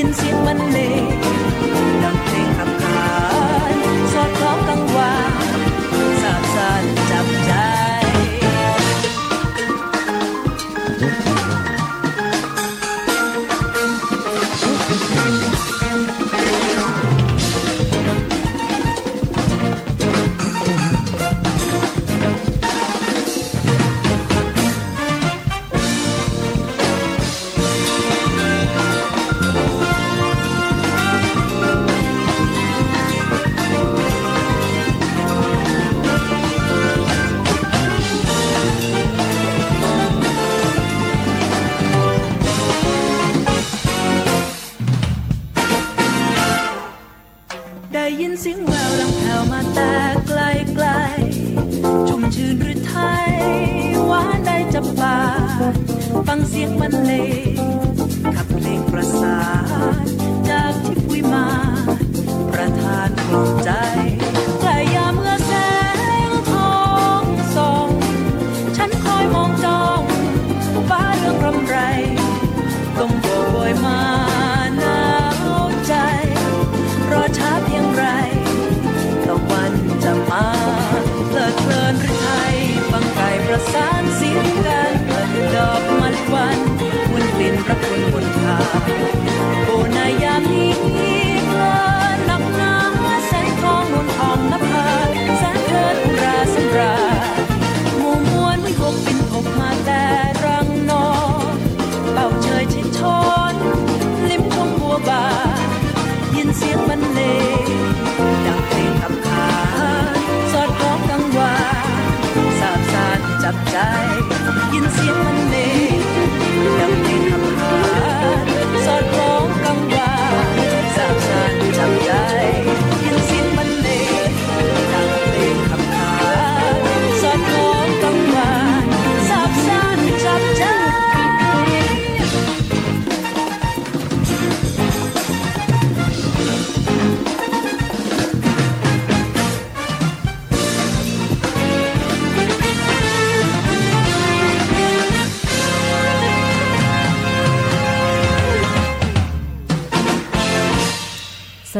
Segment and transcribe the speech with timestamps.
[0.00, 1.49] In nhiên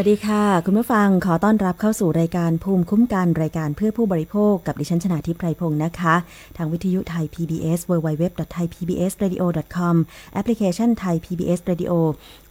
[0.03, 6.15] วัสดีค่ะ คุณผู้ฟังขอต้อนรับเข้าสู่รายการภูมิคุ้มกันรายการเพื่อผู้บริโภคกับดิฉันชนะทิพไพรพงศ์นะคะ
[6.57, 9.95] ทางวิทยุไทย PBS www.thaipbsradio.com
[10.33, 11.93] แอปพลิเคชันไทย PBS Radio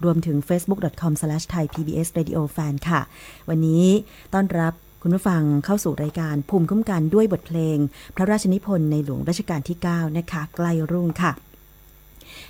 [0.04, 3.01] รวมถึง facebook.com/thaipbsradiofan ค่ะ
[3.50, 3.86] วันนี้
[4.34, 7.78] ต้อนรับคุณผู้ฟังเข้าสู่รายการภูมิคุ้มกันด้วยบทเพลง
[8.16, 11.31] พระราชนิพนธ์ในหลวงรัชกาลที่ 9 นะคะ ใกล้รุ่งค่ะ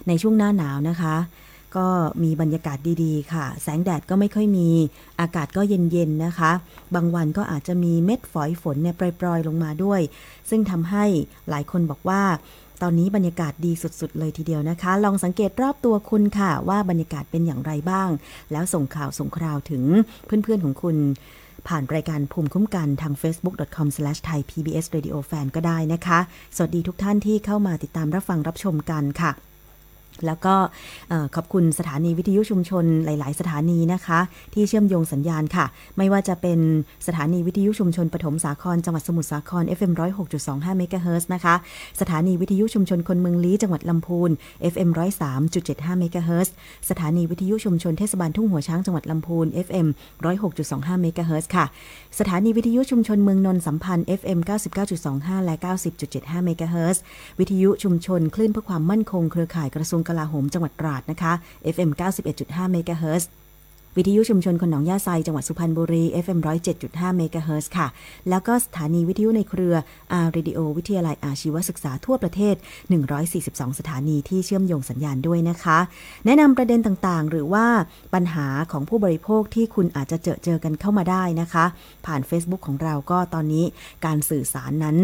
[0.08, 1.16] ในช่วงหน้าหนาวนะคะ
[1.78, 1.88] ก็
[2.24, 4.70] มีบรรยากาศดีๆ ค่ะ แสงแดดก็ไม่ค่อยมี
[5.22, 6.52] อากาศก็เย็นๆนะคะ
[6.96, 10.02] บางวันก็อาจจะมีเม็ดฝอยฝนเนี่ยปล่อยๆลงมาด้วย
[10.50, 11.06] ซึ่งทำให้
[11.50, 12.22] หลายคนบอกว่า
[12.82, 18.10] ตอนนี้บรรยากาศดีสุดๆ เลยทีเดียวนะคะ ลองสังเกตรอบตัวคุณค่ะว่าบรรยากาศเป็นอย่างไรบ้าง
[18.52, 19.84] แล้วส่งข่าวส่งคราวถึง
[20.26, 20.98] เพื่อนๆของคุณ
[21.68, 26.20] ผ่านรายการภูมิคุ้มกันทาง facebook.com/thaipbsradiofan ก็ได้นะคะ
[26.56, 29.32] สวัสดีทุกท่านที่เข้ามาติดตามรับฟังรับชมกันค่ะ
[30.26, 30.56] แล้วก็
[31.36, 34.20] ขอบคุณสถานีวิทยุชุมชนหลาย ๆ สถานีนะคะ
[34.54, 35.66] ที่เชื่อมโยงสัญญาณค่ะ
[35.98, 36.60] ไม่ว่าจะเป็น
[37.08, 39.92] สถานีวิทยุชุมชนปฐมสาครจังหวัดสมุทรสาคร FM
[40.36, 41.56] 106.25เมกะเฮิรตซ์นะคะ
[42.02, 44.30] สถานีวิทยุชุมชนคนเมืองลี้จังหวัดลำพูน
[44.74, 44.90] FM
[45.46, 46.54] 103.75เมกะเฮิรตซ์
[46.90, 49.88] สถานีวิทยุชุมชนเทศบาลทุ่งหัวช้างจังหวัดลำพูน FM
[50.46, 51.66] 106.25เมกะเฮิรตซ์ค่ะ
[52.20, 54.40] สถานีวิทยุชุมชนเมืองนนท์สัมพันธ์ FM
[54.94, 55.56] 99.25 และ
[56.00, 57.02] 90.75เมกะเฮิรตซ์
[57.40, 61.34] วิทยุชุมชนคลื่นเพื่อความมั่นคงเครือข่ายกระทรวงกลาโหมจังหวัดตราดนะคะ
[61.76, 61.90] FM
[62.32, 63.32] 91.5เมกะเฮิรตซ์
[63.98, 66.40] วิทยุชุมชนคนหนองหญ้าไซจังหวัดสุพรรณบุรี FM
[66.78, 67.88] 107.5เมกะเฮิรตซ์ค่ะ
[68.30, 69.76] แล้วก็สถานีวิทยุในเครือ
[70.14, 72.56] R Radio วิทยาลัยอาชีวศึกษาทั่วประเทศ
[73.18, 75.80] 142 สถานีที่เชื่อมโยงสัญญาณด้วยนะคะ
[76.26, 77.66] แนะนำประเด็นต่างๆ หรือว่า
[78.14, 81.66] ปัญหาของผู้บริโภคที่คุณอาจจะเจอเจอกันเข้ามาได้นะคะ
[82.06, 83.66] ผ่าน Facebook ของเราก็ตอนนี้
[84.06, 84.98] การสื่อสารนั้น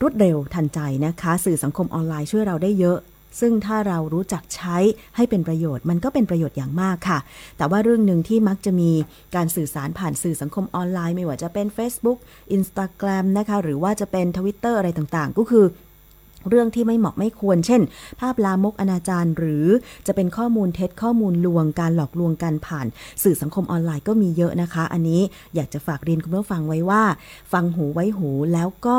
[0.00, 2.98] รวดเร็วทันใจนะคะ สื่อสังคมออนไลน์ช่วยเราได้เยอะ
[3.40, 4.76] ซึ่งถ้าเรารู้จักใช้
[5.16, 7.18] ให้เป็นประโยชน์ มันก็เป็นประโยชน์อย่างมากค่ะ
[7.56, 8.90] แต่ว่าเรื่องหนึ่งที่มักจะมี
[9.34, 12.18] การสื่อสารผ่านสื่อสังคมออนไลน์ ไม่ว่าจะเป็น Facebook
[12.56, 15.66] Instagram นะคะ หรือว่าจะเป็น Twitter อะไรต่างๆ ก็คือ
[16.48, 17.82] เรื่องที่ไม่เหมาะไม่ควร เช่น
[18.20, 19.66] ภาพลามกอนาจารหรือ
[20.06, 22.86] จะเป็นข้อมูลเท็จข้อมูลลวงการหลอกลวงกันผ่าน
[23.22, 25.20] สื่อสังคมออนไลน์ก็มีเยอะนะคะ อันนี้
[25.54, 27.02] อยากจะฝากเรียนคุณผู้ฟังไว้ว่า
[27.52, 28.98] ฟังหูไว้หูแล้วก็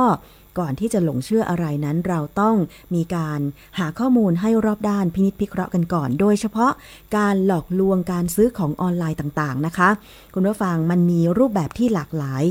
[0.59, 2.56] ก่อนที่จะหลงเชื่ออะไรนั้นเราต้อง
[2.95, 3.39] มีการ
[3.80, 6.71] หาข้อมูลให้รอบด้านพินิษพิเคราะห์กันก่อน โดยเฉพาะ
[7.18, 9.89] การหลอกลวงการซื้อของออนไลน์ต่างๆนะคะ
[10.33, 12.45] คุณผู้ฟังมันมีรูปแบบที่หลากหลาย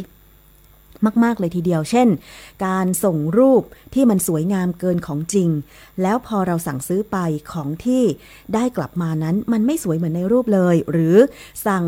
[1.25, 2.08] มาก ๆ เลยทีเดียว เช่น
[2.67, 3.62] การส่งรูป
[3.94, 5.49] ที่มันสวยงามเกินของจริง
[6.02, 7.17] แล้วพอเราสั่งซื้อไป
[7.52, 8.05] ของที่
[8.55, 11.17] ได้กลับมานั้นมันไม่สวยเหมือนในรูปเลย หรือ
[11.67, 11.85] สั่ง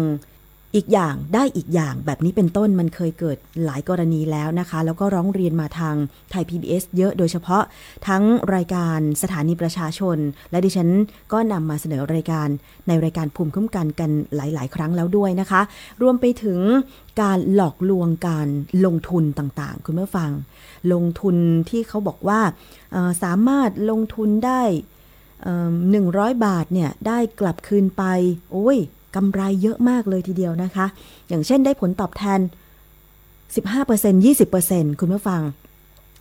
[0.76, 5.96] อีกอย่างได้อีกอย่างแบบนี้เป็นต้นมันเคยเกิดหลายกรณีแล้วนะคะ แล้วก็ร้องเรียนมาทาง
[6.30, 7.62] ไทย PBS เยอะโดยเฉพาะ
[8.08, 8.22] ทั้ง
[8.54, 10.18] รายการสถานีประชาชน
[10.50, 10.90] และดิฉัน
[11.32, 12.48] ก็นำมาเสนอรายการ
[12.88, 15.60] ในรายการภูมิคุ้มกันกันหลาย ๆ ครั้งแล้วด้วยนะคะ
[16.02, 16.60] รวมไปถึง
[17.22, 18.48] การหลอกลวงการ
[18.84, 20.30] ลงทุนต่างๆ คุณเมื่อฟัง
[20.92, 21.36] ลงทุน
[21.70, 22.40] ที่เขาบอกว่า
[23.22, 24.62] สามารถลงทุนได้
[25.90, 28.04] หนึ่งร้อยบาทเนี่ยได้กลับคืนไป
[28.52, 28.78] โอ้ย
[29.16, 30.86] กำไรเยอะมากเลยทีเดียวนะคะ
[31.28, 32.40] อย่างเช่นได้ผลตอบแทน
[33.52, 35.42] 15% 20%คุณผู้ฟัง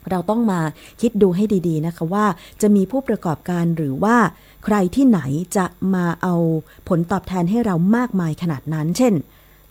[0.10, 0.60] เราต้องมา
[1.02, 2.26] คิดดูให้ดีๆนะคะว่า
[2.62, 4.18] จะมีผู้ประกอบการหรือว่า
[4.66, 5.20] ใครที่ไหน
[5.58, 5.66] จะ
[5.96, 6.36] มาเอา
[6.90, 9.14] ผลตอบแทนให้เรามากมายขนาดนั้น เช่น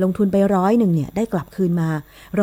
[0.03, 1.91] ลงทุนไปร้อยหนึ่งเนี่ยได้กลับคืนมา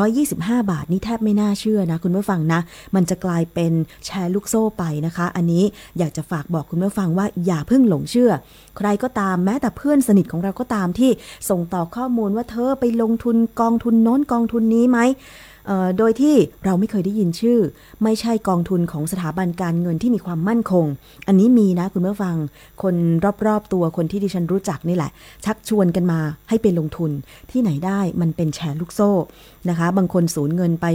[0.07, 2.59] 125 บาทนี่แทบไม่น่าเชื่อนะ คุณผู้ฟังนะ
[2.95, 3.71] มันจะกลายเป็น
[4.05, 5.63] แชร์ลูกโซ่ไปนะคะ อันนี้
[5.97, 8.31] อยากจะฝากบอกคุณผู้ฟังว่าอย่าเพิ่งหลงเชื่อ
[8.77, 11.11] ใครก็ตามแม้แต่เพื่อนสนิทของเราก็ตามที่
[11.49, 14.99] ส่งต่อข้อมูลว่าเธอไปลงทุนกองทุนโน้นกองทุนนี้ไหม
[15.97, 16.35] โดยที่
[16.65, 17.59] เราไม่เคยได้ยินชื่อ
[18.03, 20.85] ไม่ใช่กองทุนของสถาบันการเงินที่มีความมั่นคง
[21.27, 22.35] อันนี้มีนะคุณผู้ฟัง
[22.83, 22.95] คน
[23.47, 25.11] รอบๆตัวคนที่ดิฉันรู้จักนี่แหละ
[25.45, 26.19] ชักชวนกันมา
[26.49, 27.11] ให้ไปลงทุน
[27.51, 29.11] ที่ไหนได้มันเป็นแชร์ลูกโซ่
[29.69, 30.85] นะคะ บางคนสูญเงินไป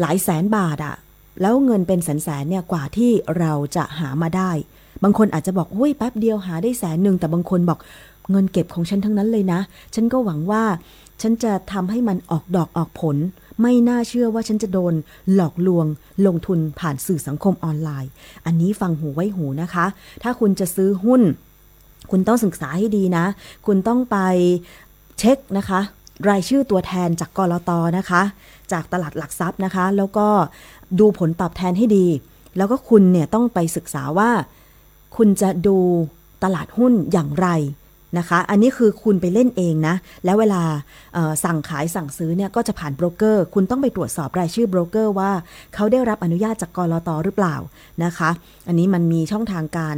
[0.00, 0.94] หลายแสนบาทอะ
[1.40, 4.50] แล้วเงินเป็นแสนๆเนี่ยกว่าที่เราจะหามาได้
[5.02, 7.78] บางคนอาจจะบอกเฮ้ยแป๊บเดียวหาได้แสนหนึ่งแต่บางคนบอก
[8.30, 9.60] เงินเก็บของฉันทั้งนั้นเลยนะ
[9.94, 10.62] ฉันก็หวังว่า
[11.22, 13.16] ฉันจะทำให้มันออกดอกออกผล
[13.62, 14.94] ไม่น่าเชื่อว่าฉันจะโดน
[15.34, 15.86] หลอกลวง
[16.26, 18.10] ลงทุนผ่านสื่อสังคมออนไลน์
[18.46, 19.86] อันนี้ฟังหูไว้หูนะคะ
[20.22, 21.22] ถ้าคุณจะซื้อหุ้น
[22.10, 23.24] คุณต้องศึกษาให้ดีนะ
[23.66, 24.16] คุณต้องไป
[25.18, 25.80] เช็คนะคะ
[26.28, 28.22] รายชื่อตัวแทนจากกรตนะคะ
[28.72, 30.26] จากตลาดหลักทรัพย์นะคะ แล้วก็
[30.98, 32.06] ดูผลตอบแทนให้ดี
[32.56, 34.30] แล้วก็คุณเนี่ยต้องไปศึกษาว่า
[35.16, 35.78] คุณจะดู
[36.44, 37.48] ตลาดหุ้นอย่างไร
[38.18, 40.62] นะคะ อันนี้คือคุณไปเล่นเองนะ แล้วเวลา
[41.44, 45.30] สั่งขายสั่งซื้อเนี่ยก็จะผ่านโบรกเกอร์ คุณต้องไปตรวจสอบรายชื่อโบรกเกอร์ว่า
[45.74, 47.56] เขาได้รับอนุญาตจากก.ล.ต.หรือเปล่า
[48.04, 48.30] นะคะ
[48.66, 49.96] อันนี้มันมีช่องทางการ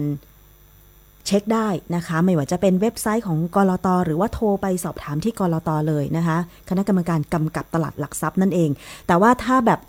[1.26, 6.38] เช็คได้นะคะ ไม่ว่าจะเป็นเว็บไซต์ของก.ล.ต.หรือว่าโทรไปสอบถามที่ก.ล.ต.เลยนะคะ
[6.68, 8.70] คณะกรรมการกำกับตลาดหลักทรัพย์นั่นเอง
[9.06, 9.80] แต่ว่าถ้าแบบ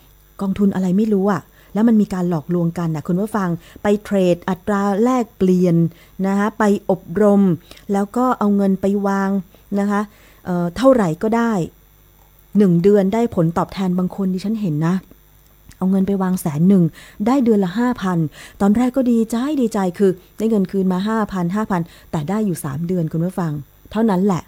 [0.42, 1.42] กองทุนอะไรไม่รู้อะ
[1.74, 3.50] แล้วมันมีการหลอกลวงกันนะคุณผู้ฟัง
[3.84, 5.76] ไปเทรดอัตราแลกเปลี่ยน
[6.28, 7.42] นะคะไปอบรม
[7.94, 9.30] แล้วก็เอาเงินไปวาง
[9.80, 10.02] นะคะ
[10.46, 11.54] เเท่าไหร่ก็ได้
[12.58, 14.96] หนึ่งเดือนได้ผลตอบแทนบางคนดิฉันเห็นนะ
[15.78, 16.84] เอาเงินไปวางแสนหนึ่ง
[17.28, 18.18] ได้เดือนละห้าพัน
[18.62, 23.52] ตอนแรกก็ดีใจดีใจคือ ได้เงินคืนมาห้าพันห้าพันแต่ได้อยู่สามเดือนคุณผู้ฟัง
[23.92, 24.44] เท่านั้นแหละ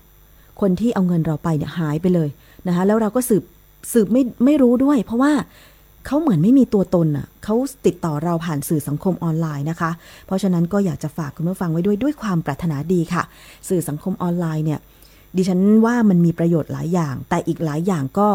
[0.61, 2.29] คนที่เอาเงินเราไปเนี่ยหายไปเลย
[2.67, 3.43] นะคะแล้วเราก็สืบ
[3.93, 5.31] สืบไม่ไม่รู้ด้วย เพราะว่า
[6.05, 9.91] เขาเหมือนไม่มีตัวตนอะเขาติดต่อเราผ่านสื่อสังคมออนไลน์นะคะ
[10.25, 13.23] เพราะฉะนั้นก็อยากจะฝากคุณผู้ฟังไว้ด้วยด้วยความปรารถนาดีค่ะ
[13.69, 14.79] สื่อสังคมออนไลน์เนี่ย
[15.35, 18.29] ดิฉันว่ามันมีประโยชน์หลายอย่าง แต่อีกหลายอย่างก็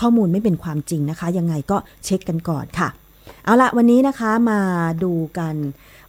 [0.00, 2.88] ข้อมูลไม่เป็นความจริงนะคะ ยังไงก็เช็คกันก่อนค่ะ
[3.44, 4.60] เอาละวันนี้นะคะมา
[5.04, 5.54] ดูกัน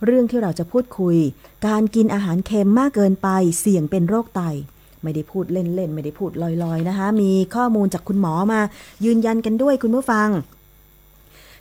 [0.06, 1.18] เรื่องที่เราจะพูดคุย
[1.68, 4.42] การกินอาหารเค็มมากเกินไปเสี่ยงเป็นโรคไต
[5.04, 6.32] ไม่ได้พูดเล่นๆ ไม่ได้พูด
[6.64, 8.60] ลอยๆนะคะ มีข้อมูลจากคุณหมอมา
[9.06, 10.30] ยืนยันกันด้วยคุณผู้ฟัง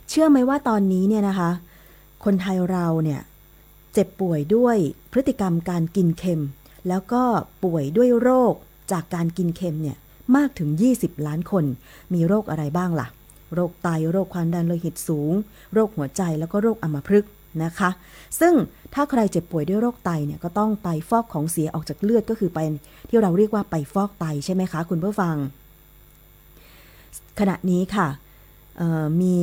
[0.09, 1.51] เชื่อไหมว่าตอนนี้เนี่ยนะคะ
[2.23, 3.21] คนไทยเราเนี่ย
[3.93, 4.77] เจ็บป่วยด้วย
[5.11, 6.43] พฤติกรรมการกินเค็ม
[6.87, 7.23] แล้วก็
[7.63, 8.53] ป่วยด้วยโรค
[8.91, 9.97] จากการกินเค็มเนี่ย
[10.35, 11.65] มากถึง 20 ล้านคน
[12.13, 13.07] มีโรคอะไรบ้างล่ะ
[13.53, 15.33] โรคไต โรคความดันโลหิตสูง
[15.73, 17.31] โรคหัวใจ แล้วก็โรคอัมพฤกษ์
[17.63, 17.89] นะคะ
[18.39, 18.53] ซึ่ง
[18.93, 22.59] ถ้าใครเจ็บป่วยด้วยโรคไตเนี่ยก็ต้องไปฟอกของเสียออกจากเลือดก็คือไป
[23.09, 25.35] ที่เราเรียกว่าไปฟอกไตใช่ไหมคะคุณผู้ฟัง
[27.39, 28.07] ขณะนี้ค่ะ
[29.21, 29.37] มี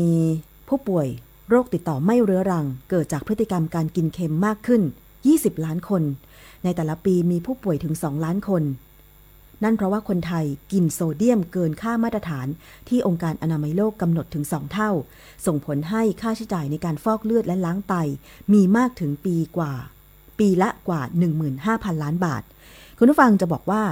[0.68, 1.06] ผู้ป่วย
[1.49, 4.83] โรคติดต่อไม่เรื้อรัง เกิดจากพฤติกรรมการกินเค็มมากขึ้น
[5.23, 6.02] 20 ล้านคน
[6.64, 8.62] ในแต่ละปีมีผู้ป่วยถึง 2 ล้านคน
[9.64, 12.47] นั่นเพราะว่าคนไทยกินโซเดียมเกินค่ามาตรฐาน
[12.88, 14.90] ที่องค์การอนามัยโลกกำหนดถึง 2 เท่า
[15.47, 17.94] ส่งผลให้ค่าใช้จ่ายในการฟอกเลือดและล้างไต
[18.52, 19.73] มีมากถึงปีกว่า
[20.38, 21.00] ปีละกว่า
[21.52, 22.42] 15,000 ล้านบาท
[22.99, 23.83] คุณผู้ฟังจะบอกว่า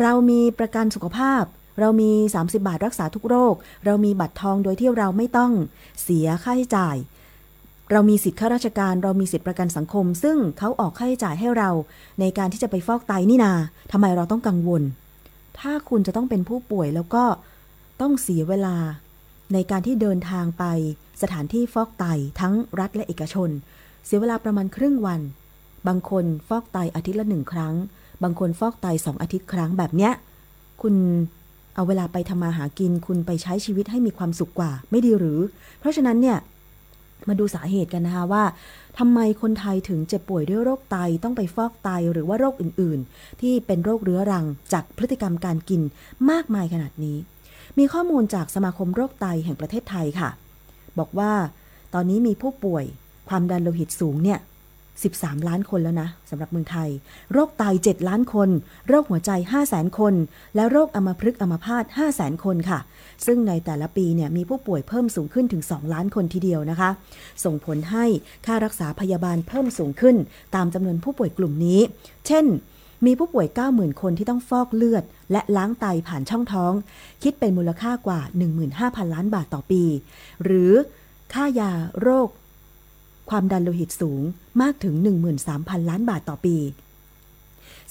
[0.00, 1.42] เรามีประกันสุขภาพ
[1.80, 3.54] เรามี 30 บาทรักษาทุกโรค
[3.84, 5.52] เรามีบัตรทองโดยที่เราไม่ต้อง
[6.02, 6.96] เสียค่าใช้จ่าย
[7.92, 11.70] เรามีสิทธิข้าราชการ เรามีสิทธิประกันสังคม ซึ่งเขาออกค่าใช้จ่ายให้เรา
[12.20, 13.52] ในการที่จะไปฟอกไตนี่นา
[13.92, 14.82] ทำไมเราต้องกังวล
[15.58, 17.24] ถ้าคุณจะต้องเป็นผู้ป่วยแล้วก็
[18.00, 18.76] ต้องเสียเวลา
[19.52, 20.64] ในการที่เดินทางไป
[21.22, 22.04] สถานที่ฟอกไต
[22.40, 23.50] ทั้งรัฐและเอกชน
[24.06, 25.20] เสียเวลาประมาณครึ่งวัน
[25.88, 27.74] บางคนฟอกไตอาทิตย์ละหนึ่งครั้ง
[28.22, 30.12] บางคนฟอกไตสองอาทิตย์ครั้งแบบเนี้ย
[30.82, 30.94] คุณ
[31.78, 35.40] เอาเวลาไปทำมาหากินคุณไปใช้ชีวิตให้มีความสุขกว่า ไม่ดีหรือ
[35.80, 36.38] เพราะฉะนั้นเนี่ย
[37.28, 38.44] มาดูสาเหตุกันนะคะว่า
[38.98, 45.82] ทำไมคนไทยถึงเจ็บป่วยด้วยโรคไตต้องไปฟอกไตหรือว่าโรคอื่นๆ ที่เป็นโรคเรื้อรังจากพฤติกรรมการกิน
[46.30, 47.16] มากมายขนาดนี้
[47.78, 50.30] มีข้อมูลจากสมาคมโรคไตแห่งประเทศไทยค่ะ
[50.98, 51.32] บอกว่า
[51.94, 52.84] ตอนนี้มีผู้ป่วย
[53.28, 54.38] ความดันโลหิตสูงเนี่ย
[55.06, 56.88] 13 ล้านคนแล้วนะสำหรับเมืองไทย
[57.32, 58.48] โรคไต7ล้านคน
[58.88, 60.14] โรคหัวใจ 5 0 0แสนคน
[60.54, 62.80] และโรคอัมพฤกษ์อัมพาต5 0 0แสนคนค่ะ
[63.26, 66.90] ซึ่งในแต่ละปีเนี่ยมีผู้ป่วยเพิ่มสูงขึ้นถึง 2 ล้านคนทีเดียวนะคะ
[67.44, 68.04] ส่งผลให้
[68.46, 70.16] ค่ารักษาพยาบาลเพิ่มสูงขึ้น
[70.54, 71.80] ตามจำนวนผู้ป่วยกลุ่มนี้
[72.26, 72.46] เช่น
[73.06, 76.72] มีผู้ป่วย 90,000 คนที่ต้องฟอกเลือด และล้างไตผ่านช่องท้อง
[77.22, 78.20] คิดเป็นมูลค่ากว่า
[78.68, 79.82] 15,000 ล้านบาทต่อปี
[80.44, 80.72] หรือ
[81.32, 82.28] ค่ายาโรค
[83.30, 84.22] ความดันโลหิตสูง
[84.62, 84.94] มากถึง
[85.42, 86.56] 13,000 ล้านบาทต่อปี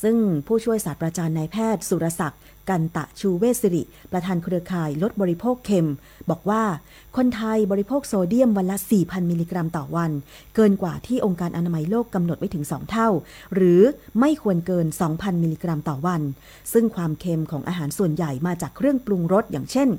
[0.03, 0.17] ซึ่ง
[0.47, 5.89] ผู้ช่วยศาสตราจารย์นายแพทย์ สุรศักดิ์กันตะชูเวสิริ ประธานเครือข่ายลดบริโภคเค็ม
[6.29, 6.63] บอกว่า
[7.17, 10.11] คนไทยบริโภคโซเดียมวันละ 4,000 มิลลิกรัมต่อวัน
[10.55, 13.09] เกินกว่าที่องค์การอนามัยโลกกำหนดไว้ถึง 2 เท่า
[13.53, 13.81] หรือ
[14.19, 16.21] ไม่ควรเกิน 2,000 มิลลิกรัมต่อวัน
[16.73, 19.89] ซึ่งความเค็มของอาหารส่วนใหญ่มาจากเครื่องปรุงรสอย่างเช่น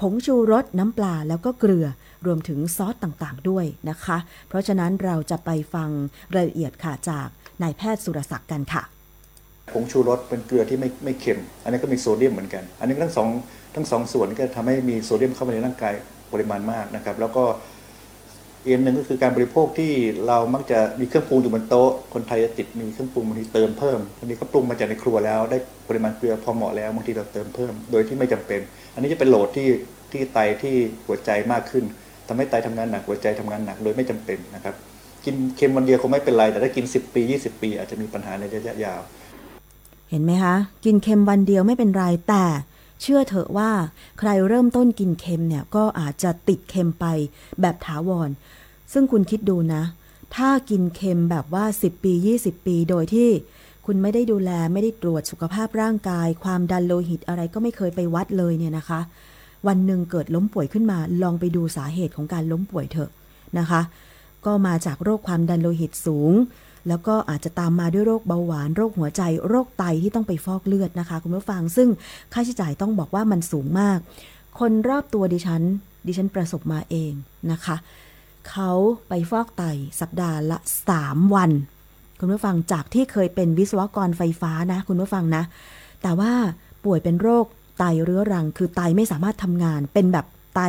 [0.00, 1.86] ผงชูรสน้ำปลาแล้วก็เกลือ
[2.26, 5.88] รวมถึงซอสต่างๆ ด้วยนะคะ เพราะฉะนั้นเราจะไปฟัง
[6.34, 7.28] รายละเอียดค่ะจาก
[7.62, 8.82] นายแพทย์สุรศักดิ์กันค่ะ
[9.72, 13.28] ผงชูรสเป็นเกลือที่ไม่ไม่เค็ม อันนี้ก็มีโซเดียมเหมือนกัน อันนี้ทั้งสอง
[13.74, 15.94] ทั้งสองส่วนก็ทำให้มีโซเดียมเข้าไปในร่างกาย
[16.32, 17.44] ปริมาณมากนะครับ แล้วก็
[18.64, 19.92] อีกอันหนึ่งก็คือการบริโภคที่
[20.26, 28.60] เรามักจะมีเครื่องปรุงอยู่บนโต๊ะ คนไทยจะติดมีเครื่องปรุงบางทีเติมเพิ่มบางทีก็ปรุงมาจากในครัวแล้ว ได้ปริมาณเกลือพอเหมาะแล้วบางทีเราเติมเพิ่ม โดยที่ไม่จำเป็น
[28.94, 29.68] อันนี้จะเป็นโหลดที่
[30.12, 30.74] ที่ไตที่
[31.06, 31.84] หัวใจมากขึ้น
[32.28, 34.74] ทำให้ไตทำงานหนักหัวใจทำงานหนักโดยไม่จำเป็นนะครับ
[35.24, 39.00] กินเค็มวันเดียวคงไม่เป็นไร แต่ถ้ากิน 10 ปี 20 ปี อาจจะมีปัญหาในระยะยาว
[40.10, 40.54] เห็นไหมคะ
[40.84, 42.44] กินเค็มวันเดียวไม่เป็นไรแต่
[43.02, 43.70] เชื่อเถอะว่า
[44.18, 47.06] ใครเริ่มต้นกินเค็มเนี่ยก็อาจจะติดเค็มไป
[47.60, 48.30] แบบถาวร
[48.92, 49.82] ซึ่งคุณคิดดูนะ
[50.36, 52.12] ถ้ากินเค็มแบบว่า 10 ปี
[52.42, 53.30] 20 ปีโดยที่
[53.86, 59.00] คุณไม่ได้ดูแลไม่ได้ตรวจสุขภาพร่างกาย ความดันโลหิตอะไรก็ไม่เคยไปวัดเลยเนี่ยนะคะ
[59.66, 63.10] วันหนึ่งเกิดล้มป่วยขึ้นมา ลองไปดูสาเหตุของการล้มป่วยเถอะ
[63.58, 63.80] นะคะ
[64.44, 66.32] ก็มาจากโรคความดันโลหิตสูง
[66.88, 71.88] แล้วก็อาจจะตามมาด้วยโรคเบาหวาน โรคหัวใจ โรคไตที่ต้องไปฟอกเลือดนะคะ คุณผู้ฟัง ซึ่ง
[72.32, 73.98] ค่าใช้จ่ายต้องบอกว่ามันสูงมาก
[74.58, 75.62] คนรอบตัวดิฉัน
[76.06, 77.12] ดิฉันประสบมาเอง
[77.52, 77.76] นะคะ
[78.50, 78.70] เขา
[79.08, 79.62] ไปฟอกไต
[80.00, 80.58] สัปดาห์ละ
[80.96, 81.50] 3 วัน
[82.20, 85.42] คุณผู้ฟังจากที่เคยเป็นวิศวกรไฟฟ้านะ คุณผู้ฟังนะ
[86.02, 86.32] แต่ว่า
[86.84, 87.46] ป่วยเป็นโรค
[87.78, 90.60] ไตเรื้อรัง คือไตไม่สามารถทำงาน เป็นแบบไต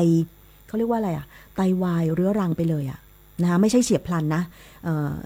[0.67, 2.99] เขาเรียกว่าอะไรอะไตวายเรื้อรังไปเลยอะ
[3.41, 4.43] นะคะไม่ใช่เฉียบพลันนะ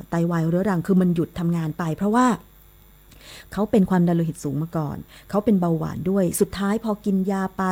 [0.10, 2.26] ไตวายเรื้อรังคือมันหยุดทำงานไป เพราะว่า
[3.54, 4.98] เขาเป็นความดันโลหิตสูงมาก่อน
[5.30, 7.64] เขาเป็นเบาหวานด้วย สุดท้ายพอกินยาไป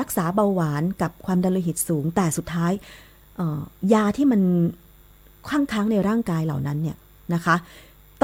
[0.00, 2.72] รักษาเบาหวานกับความดันโลหิตสูง แต่สุดท้าย
[3.94, 4.40] ยาที่มัน
[5.50, 6.96] ข้างค้างในร่างกายเหล่านั้นเนี่ย
[7.34, 7.56] นะคะ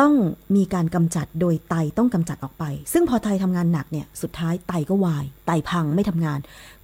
[0.00, 0.14] ต้อง
[0.56, 6.38] มีการกำจัดโดยไตต้องกำจัดออกไป ซึ่งพอไตทำงานหนักเนี่ยสุดท้ายไตก็วาย ไตพังไม่ทำงาน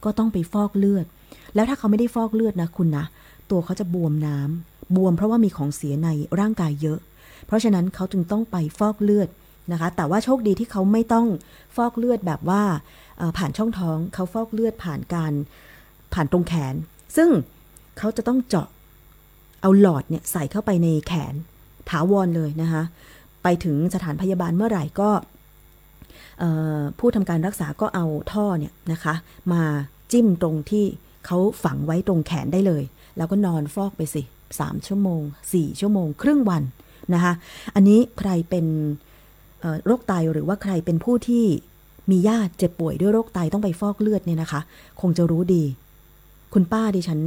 [0.05, 1.07] ก็ต้องไปฟอกเลือด
[1.55, 3.05] แล้วถ้าเขาไม่ได้ฟอกเลือดนะคุณนะ
[3.51, 6.09] ตัวเขาจะบวมน้ำบวมเพราะว่ามีของเสียใน
[6.41, 6.99] ร่างกายเยอะ
[7.47, 9.29] เพราะฉะนั้นเขาจึงต้องไปฟอกเลือด
[9.73, 11.27] นะคะ แต่ว่าโชคดีที่เขาไม่ต้อง
[11.77, 12.63] ฟอกเลือดแบบว่า
[13.37, 15.33] ผ่านช่องท้องเขาฟอกเลือดผ่านการ
[16.15, 16.75] ผ่านตรงแขน
[17.17, 17.29] ซึ่ง
[17.99, 18.69] เขาจะต้องเจาะ
[19.61, 21.35] เอาหลอดเนี่ยใส่เข้าไปในแขน
[21.91, 22.83] ถาวรเลยนะคะ
[23.43, 25.11] ไปถึงสถานพยาบาลเมื่อไหร่ก็
[26.99, 29.15] ผู้ทำการรักษาก็เอาท่อเนี่ยนะคะ
[29.53, 29.63] มา
[30.13, 30.85] จิ้มตรงที่
[31.27, 32.83] เขาฝังไว้ตรงแขนได้เลย
[33.17, 34.23] แล้วก็นอนฟอกไปสิ
[34.61, 35.23] สามชั่วโมง
[35.53, 36.63] สี่ชั่วโมง ครึ่งวัน
[37.15, 37.33] นะคะ
[37.75, 38.67] อันนี้ใครเป็น
[39.87, 41.45] โรคไตหรือว่าใครเป็นผู้ที่
[42.11, 44.61] มีญาติเจ็บป่วยด้วยโรคไตต้องไปฟอกเลือดเนี่ยนะคะ
[45.01, 45.65] คงจะรู้ดี
[46.53, 47.21] คุณป้าดิฉัน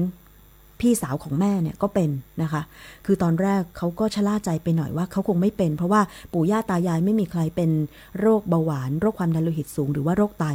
[0.79, 2.09] พี่สาวของแม่เนี่ยก็เป็น
[2.41, 2.61] นะคะ
[3.05, 6.01] คือตอนแรกเขาก็ชะล่าใจไปหน่อยว่าเขาคงไม่เป็น เพราะว่า
[6.33, 7.71] ปู่ย่าตายายไม่มีใครเป็น
[8.19, 10.45] โรคเบาหวาน โรคความดันโลหิตสูงหรือว่าโรคไต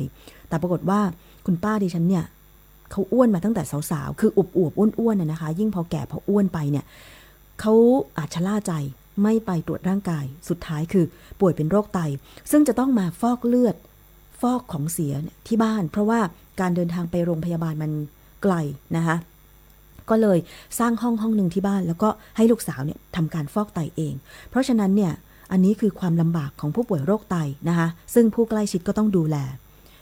[0.48, 1.00] แต่ปรากฏว่า
[1.46, 2.24] คุณป้าดิฉันเนี่ย
[2.90, 6.84] เขาอ้วนมาตั้งแต่สาวๆ คืออุบอวบอ้วนๆน่ะนะคะ ยิ่งพอแก่พออ้วนไปเนี่ย
[7.60, 7.74] เขา
[8.18, 8.72] อาจชะล่าใจ
[9.22, 11.04] ไม่ไปตรวจร่างกาย สุดท้ายคือ
[11.40, 12.00] ป่วยเป็นโรคไต
[12.50, 13.76] ซึ่งจะต้องมาฟอกเลือด
[14.40, 15.12] ฟอกของเสีย
[15.46, 16.20] ที่บ้าน เพราะว่า
[16.60, 17.90] การเดินทางไปโรงพยาบาลมัน
[18.42, 18.54] ไกล
[18.96, 19.16] นะคะ
[20.10, 20.38] ก็เลย
[20.78, 24.14] สร้างห้องห้องหนึ่งที่บ้าน แล้วก็ให้ลูกสาวเนี่ยทำการฟอกไตเอง
[24.50, 25.12] เพราะฉะนั้นเนี่ย
[25.52, 27.36] อันนี้คือความลำบากของผู้ป่วยโรคไต
[27.68, 29.36] นะคะ ซึ่งผู้ใกล้ชิดก็ต้องดูแล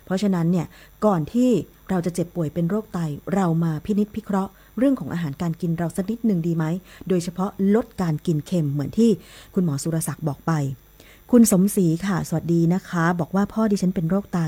[0.05, 0.67] เพราะฉะนั้นเนี่ย
[1.05, 1.51] ก่อนที่
[1.91, 2.99] เราจะเจ็บป่วยเป็นโรคไต
[3.35, 6.65] เรามาพินิจพิเคราะห์ เรื่องของอาหารการกินเราสักนิดหนึ่งดีไหม
[7.09, 9.11] โดยเฉพาะลดการกินเค็มเหมือนที่
[9.55, 10.53] คุณหมอสุรศักดิ์บอกไป
[11.33, 14.39] คุณสมศรีค่ะ สวัสดีนะคะ บอกว่าพ่อดิฉันเป็นโรคไต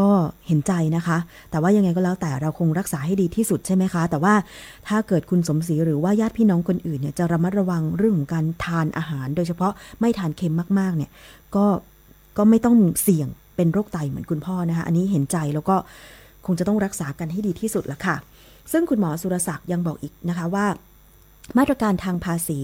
[0.00, 0.10] ก็
[0.46, 1.18] เห็นใจนะคะ
[1.50, 4.34] แต่ว่ายังไงก็แล้วแต่เราคงรักษาให้ดีที่สุดใช่ไหมคะ แต่ว่า
[4.88, 11.10] ถ้าเกิดคุณสมศรีหรือว่าญาติพี่น้องคนอื่นเนี่ยจะระมัดระวังเรื่องของการทานอาหาร โดยเฉพาะไม่ทานเค็มมากๆ เนี่ย
[11.56, 11.66] ก็
[12.36, 15.76] ก็ไม่ต้องเสี่ยงเป็นโรคไตเหมือนคุณพ่อนะคะ อันนี้เห็นใจแล้วก็
[16.46, 18.16] คงจะต้องรักษากันให้ดีที่สุดละค่ะ
[18.72, 20.66] ซึ่งคุณหมอสุรศักดิ์ยังบอกอีกนะคะว่า
[21.58, 22.60] มาตรการทางภาษี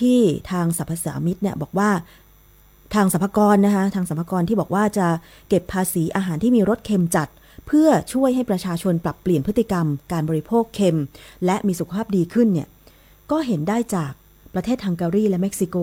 [0.00, 0.18] ที่
[0.50, 1.90] ทางสรรพสามิตเนี่ยบอกว่า
[2.94, 5.06] ทางสรรพากรนะคะทางสรรพากรที่บอกว่าจะ
[5.48, 7.28] เก็บภาษีอาหารที่มีรสเค็มจัด
[7.66, 10.98] เพื่อช่วยให้ประชาชนปรับเปลี่ยนพฤติกรรม การบริโภคเค็ม
[11.44, 12.68] และมีสุขภาพดีขึ้นเนี่ย
[13.30, 14.12] ก็เห็นได้จาก
[14.54, 15.76] ประเทศฮังการีและเม็กซิโก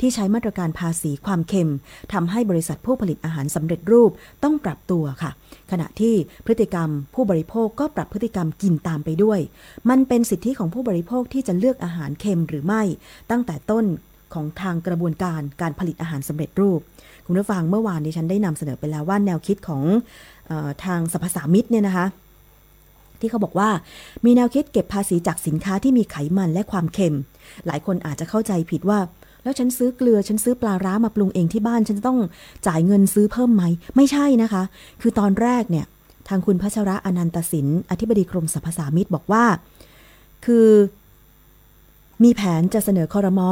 [0.00, 1.72] ที่ใช้มาตรการภาษีความเค็ม
[2.12, 4.10] ทำให้บริษัทผู้ผลิตอาหารสำเร็จรูป
[4.44, 5.30] ต้องปรับตัวค่ะ
[5.70, 6.14] ขณะที่
[6.46, 9.40] พฤติกรรมผู้บริโภคก็ปรับพฤติกรรมกินตามไปด้วย
[9.90, 12.82] มันเป็นสิทธิของผู้บริโภคที่จะเลือกอาหารเค็มหรือไม่
[13.30, 13.84] ตั้งแต่ต้น
[14.36, 16.80] ของทางกระบวนการการผลิตอาหารสำเร็จรูป
[17.26, 19.82] คุณผู้ฟังเมื่อวานนี้ฉันได้นำเสนอไปแล้วว่าแนวคิดของ
[20.50, 22.06] ออทางสรรพสามิตเนี่ยนะคะ
[23.20, 23.70] ที่เขาบอกว่า
[24.24, 27.16] มีแนวคิดเก็บภาษีจากสินค้าที่มีไขมันและความเค็ม
[27.66, 28.98] หลายคนอาจจะเข้าใจผิดว่า
[29.42, 32.18] แล้วฉันซื้อเกลือฉันซื้อปลาร้ามาปรุงเองที่บ้าน ฉันจะต้อง
[32.66, 33.64] จ่ายเงินซื้อเพิ่มไหม
[33.96, 34.62] ไม่ใช่นะคะ
[35.00, 35.86] คือตอนแรกเนี่ย
[36.28, 39.44] ทางคุณพัชระอนันตสิน อธิบดีกรมสรรพสามิตบอกว่า
[40.44, 40.68] คือ
[42.24, 43.50] มีแผนจะเสนอคอรมอ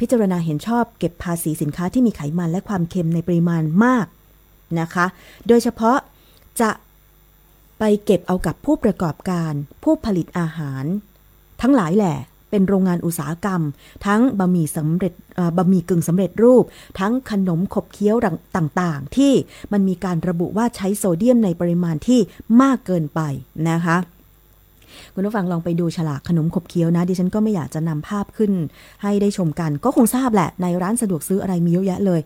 [0.00, 4.06] พิจารณาเห็นชอบเก็บภาษีสินค้าที่มีไขมันและความเค็มในปริมาณมาก
[4.80, 5.06] นะคะ
[5.48, 5.98] โดยเฉพาะ
[6.60, 6.70] จะ
[7.78, 10.84] ไปเก็บเอากับผู้ประกอบการ ผู้ผลิตอาหาร
[11.62, 12.16] ทั้งหลายแหละ
[12.50, 13.62] เป็นโรงงานอุตสาหกรรม
[14.06, 15.12] ทั้งบะหมี่สำเร็จ
[15.56, 16.64] บะหมี่กึ่งสำเร็จรูป
[17.00, 18.16] ทั้งขนมขบเคี้ยว
[18.56, 19.32] ต่างๆ ที่
[19.72, 22.20] มันมีการระบุว่าใช้โซเดียมในปริมาณที่
[22.62, 23.20] มากเกินไป
[23.70, 23.96] นะคะ
[25.20, 28.52] คุณผู้ฟังลองไปดูฉลากขนมขบเคี้ยวนะ ดิฉันก็ไม่อยากจะนำภาพขึ้น
[29.02, 32.20] ให้ได้ชมกัน ก็คงทราบแหละ ในร้านสะดวกซื้ออะไรมีเยอะแยะเลย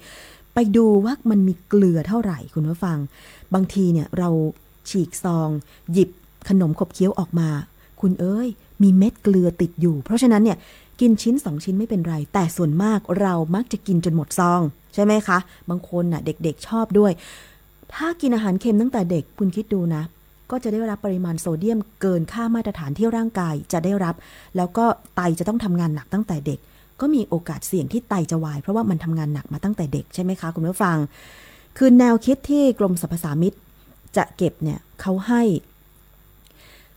[0.54, 2.98] ไปดูว่ามันมีเกลือเท่าไหร่คุณผู้ฟัง
[3.54, 4.28] บางทีเนี่ยเรา
[4.88, 5.48] ฉีกซอง
[5.92, 6.10] หยิบ
[6.48, 7.48] ขนมขบเคี้ยวออกมา
[8.00, 8.48] คุณเอ้ย
[8.82, 10.58] มีเม็ดเกลือติดอยู่ เพราะฉะนั้นเนี่ย
[11.00, 14.60] กินชิ้นสองชิ้นไม่เป็นไร แต่ส่วนมากเรามักจะกินจนหมดซอง
[14.94, 15.38] ใช่ไหมคะ
[15.70, 17.12] บางคนน่ะเด็กๆชอบด้วย
[17.94, 20.02] ถ้ากินอาหารเค็มตั้งแต่เด็กคุณคิดดูนะ
[20.50, 24.14] ก็จะได้รับปริมาณโซเดียมเกินค่ามาตรฐานที่ร่างกายจะได้รับ
[24.56, 24.84] แล้วก็
[25.16, 26.58] ไตจะต้องทำงานหนักตั้งแต่เด็ก
[27.00, 30.96] ก็มีโอกาสเสี่ยงที่ไตจะวาย เพราะว่ามันทำงานหนักมาตั้งแต่เด็กใช่ไหมคะคุณผู้ฟัง
[31.78, 33.54] คือแนวคิดที่กรมสรรพสามิต
[34.16, 35.42] จะเก็บเนี่ยเขาให้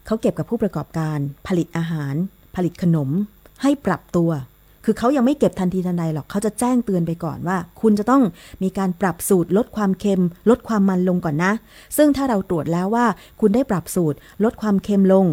[0.05, 2.13] เขาเก็บกับผู้ประกอบการ ผลิตอาหาร
[2.55, 3.10] ผลิตขนม
[3.62, 4.29] ให้ปรับตัว
[4.89, 8.23] คือเขายังไม่เก็บทันทีทันใดหรอกเขาจะแจ้งเตือนไปก่อนว่า คุณจะต้อง
[8.63, 11.52] มีการปรับสูตรลดความเค็ม ลดความมันลงก่อนนะ
[11.97, 13.06] ซึ่งถ้าเราตรวจแล้วว่า
[13.41, 15.26] คุณได้ปรับสูตร ลดความเค็มลง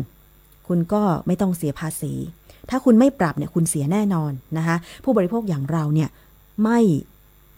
[0.68, 2.12] คุณก็ไม่ต้องเสียภาษี
[2.70, 6.08] ถ้าคุณไม่ปรับเนี่ยคุณเสียแน่นอนนะคะผู้บริโภคอย่างเราเนี่ย
[6.62, 6.80] ไม่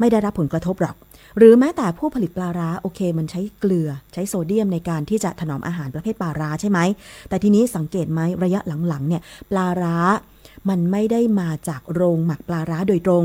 [0.01, 0.97] ไม่ได้รับผลกระทบหรอก
[1.39, 6.79] หรือแม้แต่ผู้ผลิตปลาร้าโอเค มันใช้เกลือใช้โซเดียมในการที่จะถนอมอาหารประเภทปลาร้าใช่ไหม
[7.29, 9.97] แต่ทีนี้สังเกตไหมระยะหลังๆเนี่ยปลาร้า
[10.69, 13.25] มันไม่ได้มาจากโรงหมักปลาร้าโดยตรง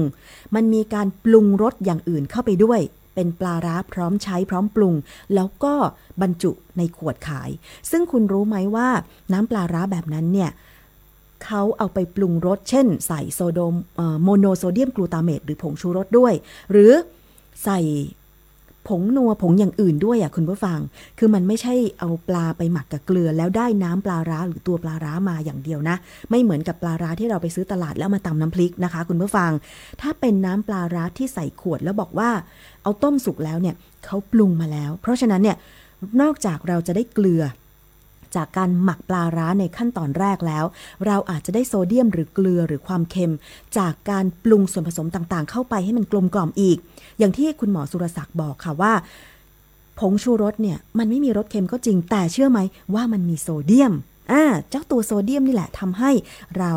[0.55, 2.79] มันมีการปรุงรสอย่างอื่นเข้าไปด้วย
[3.15, 4.93] เป็นปลาร้าพร้อมใช้พร้อมปรุง
[5.35, 5.73] แล้วก็
[6.21, 7.49] บรรจุในขวดขาย
[7.91, 8.89] ซึ่งคุณรู้ไหมว่า
[9.33, 10.51] น้ำปลาร้าแบบนั้นเนี่ย
[11.45, 13.75] เขาเอาไปปรุงรส เช่น ใส่โซโดม
[14.23, 16.33] โมโนโซเดียมกลูตาเมตหรือผงชูรสด้วย
[16.71, 16.91] หรือ
[17.63, 17.79] ใส่
[18.87, 20.79] ผงนัวผงอย่างอื่นด้วยอะคุณผู้ฟัง
[21.19, 25.95] คือมันไม่ใช่เอาปลาไปหมักกับเกลือ แล้วได้น้ำปลาร้าหรือตัวปลาร้ามาอย่างเดียวนะ
[26.29, 29.51] ไม่เหมือนกับปลาร้าที่เราไปซื้อตลาดแล้วมาตำน้ำพริกนะคะ คุณผู้ฟัง
[30.01, 32.29] ถ้าเป็นน้ำปลาร้าที่ใส่ขวดแล้วบอกว่า
[32.83, 35.57] เอาต้มสุกแล้วเนี่ยเขาปรุงมาแล้ว เพราะฉะนั้นเนี่ย
[36.21, 37.43] นอกจากเราจะได้เกลือ
[38.35, 40.65] จากการหมักปลาร้าในขั้นตอนแรกแล้ว
[41.05, 43.33] เราอาจจะได้โซเดียมหรือเกลือหรือความเค็ม
[43.77, 46.77] จากการปรุงส่วนผสมต่างๆ เข้าไปให้มันกลมกล่อมอีก
[47.19, 48.93] อย่างที่คุณหมอสุรศักดิ์บอกค่ะว่า
[49.99, 52.59] ผงชูรสเนี่ยมันไม่มีรสเค็มก็จริง แต่เชื่อไหม
[52.93, 53.93] ว่ามันมีโซเดียม
[54.31, 56.11] อ่าเจ้าตัวโซเดียมนี่แหละทำให้
[56.57, 56.73] เรา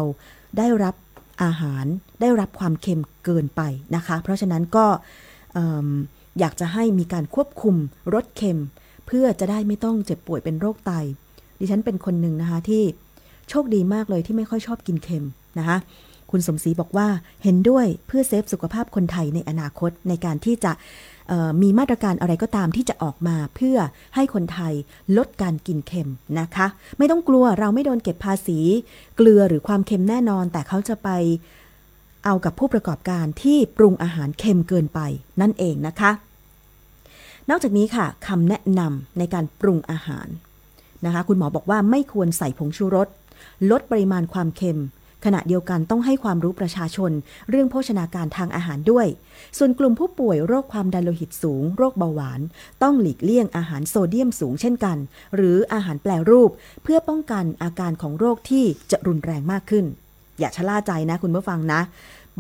[0.59, 0.95] ได้รับ
[1.43, 1.85] อาหาร
[2.21, 3.61] ได้รับความเค็มเกินไป
[3.95, 4.87] นะคะ เพราะฉะนั้นก็
[6.39, 7.77] อยากจะให้มีการควบคุม
[8.15, 8.61] รสเค็ม
[9.07, 10.93] เพื่อจะได้ไม่ต้องเจ็บป่วยเป็นโรคไต
[11.65, 12.83] ดิฉันเป็นคนหนึ่งนะคะที่
[13.51, 15.27] โชคดีมากเลยที่ไม่ค่อยชอบกินเค็ม
[15.59, 15.77] นะคะ
[16.31, 17.09] คุณสมศรีบอกว่า
[17.43, 20.73] เห็นด้วยเพื่อเซฟสุขภาพคนไทยในอนาคตในการที่จะ
[21.63, 23.79] มีมาตรการอะไรก็ตามที่จะออกมาเพื่อ
[24.15, 24.73] ให้คนไทย
[25.17, 26.67] ลดการกินเค็มนะคะ
[26.99, 28.59] ไม่ต้องกลัวเราไม่โดนเก็บภาษี
[29.17, 31.09] เกลือหรือความเค็มแน่นอน แต่เขาจะไป
[32.25, 35.01] เอากับผู้ประกอบการที่ปรุงอาหารเค็มเกินไป
[35.41, 36.11] นั่นเองนะคะ
[37.51, 40.27] นอกจากนี้ค่ะคำแนะนำในการปรุงอาหาร
[41.07, 43.09] นะคะ คุณหมอบอกว่าไม่ควรใส่ผงชูรส
[43.71, 44.81] ลดปริมาณความเค็ม
[45.25, 47.11] ขณะเดียวกันต้องให้ความรู้ประชาชน
[47.51, 49.07] เรื่องโภชนาการทางอาหารด้วย
[49.59, 52.41] ส่วนกลุ่มผู้ป่วยโรคความดันโลหิตสูง โรคเบาหวาน
[52.83, 54.97] ต้องหลีกเลี่ยงอาหารโซเดียมสูงเช่นกัน
[55.37, 56.51] หรืออาหารแปรรูป
[56.83, 59.85] เพื่อป้องกันอาการของโรคที่จะรุนแรงมากขึ้น
[60.39, 61.81] อย่าชะล่าใจนะคุณผู้ฟังนะ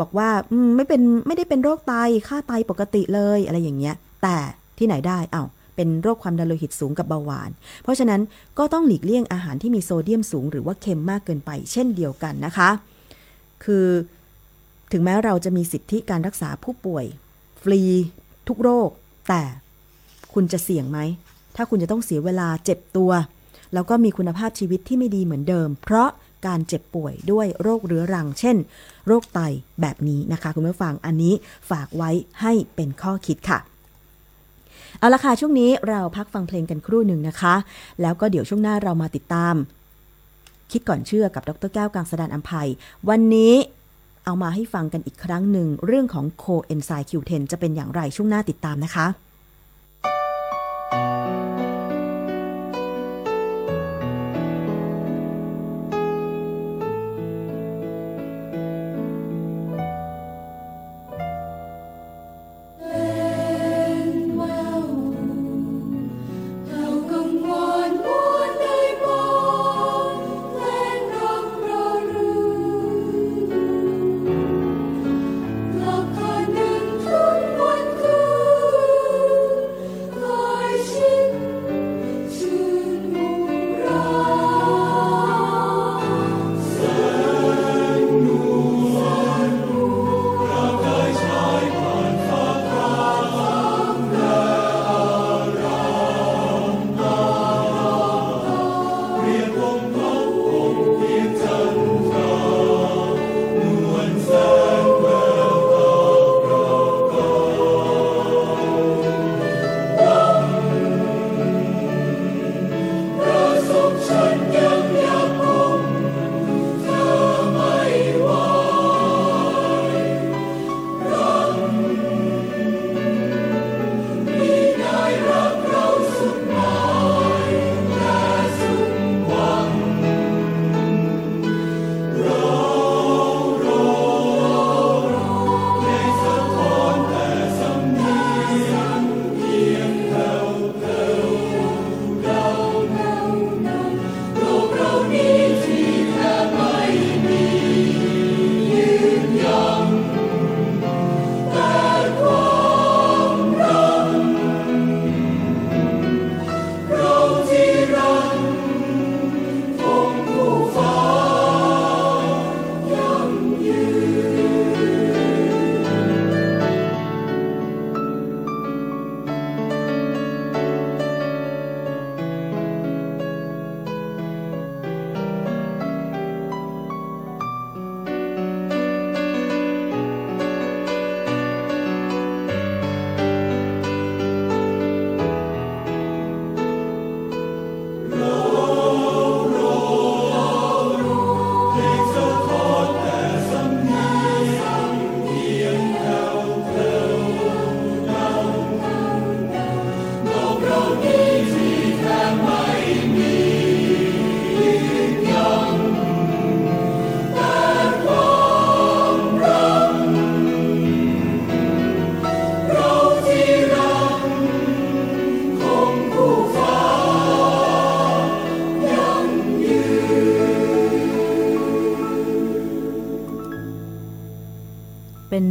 [0.00, 0.28] บอกว่า
[0.76, 1.94] ไม่เป็นไม่ได้เป็นโรคไต
[2.28, 4.36] ค่าไตปกติเลยอะไรอย่างเงี้ย แต่
[4.78, 5.44] ที่ไหนได้เอา้า
[5.76, 7.50] เป็นโรคความดันโลหิตสูงกับเบาหวาน
[7.82, 8.20] เพราะฉะนั้น
[8.58, 12.70] ก็ต้องหลีกเลี่ยงอาหารที่มีโซเดียมสูง หรือว่าเค็มมากเกินไป เช่นเดียวกันนะคะ
[13.64, 13.86] คือ
[14.92, 17.04] ถึงแม้เราจะมีสิทธิการรักษาผู้ป่วย
[17.62, 17.80] ฟรี
[18.48, 18.90] ทุกโรค
[19.28, 19.42] แต่
[20.34, 20.98] คุณจะเสี่ยงไหม
[21.56, 23.10] ถ้าคุณจะต้องเสียเวลาเจ็บตัว
[23.74, 26.08] แล้วก็มีคุณภาพชีวิตที่ไม่ดีเหมือนเดิม เพราะ
[26.46, 28.56] การเจ็บป่วยด้วยโรคเรื้อรัง เช่น
[29.06, 29.40] โรคไต
[29.80, 31.34] แบบนี้นะคะ คุณผู้ฟังอันนี้
[31.70, 32.10] ฝากไว้
[32.40, 33.58] ให้เป็นข้อคิดค่ะ
[34.98, 37.54] เอาละค่ะ ช่วงนี้เราพักฟังเพลงกันครู่หนึ่งนะคะ
[38.02, 39.54] แล้วก็เดี๋ยวช่วงหน้าเรามาติดตาม
[40.72, 42.68] คิดก่อนเชื่อกับดรแก้วกังสดานอัมภัย
[43.08, 43.54] วันนี้
[44.24, 49.06] เอามาให้ฟังกันอีกครั้งหนึ่ง เรื่องของโคเอนไซม์ Q10 จะเป็นอย่างไรช่วงหน้าติดตามนะคะ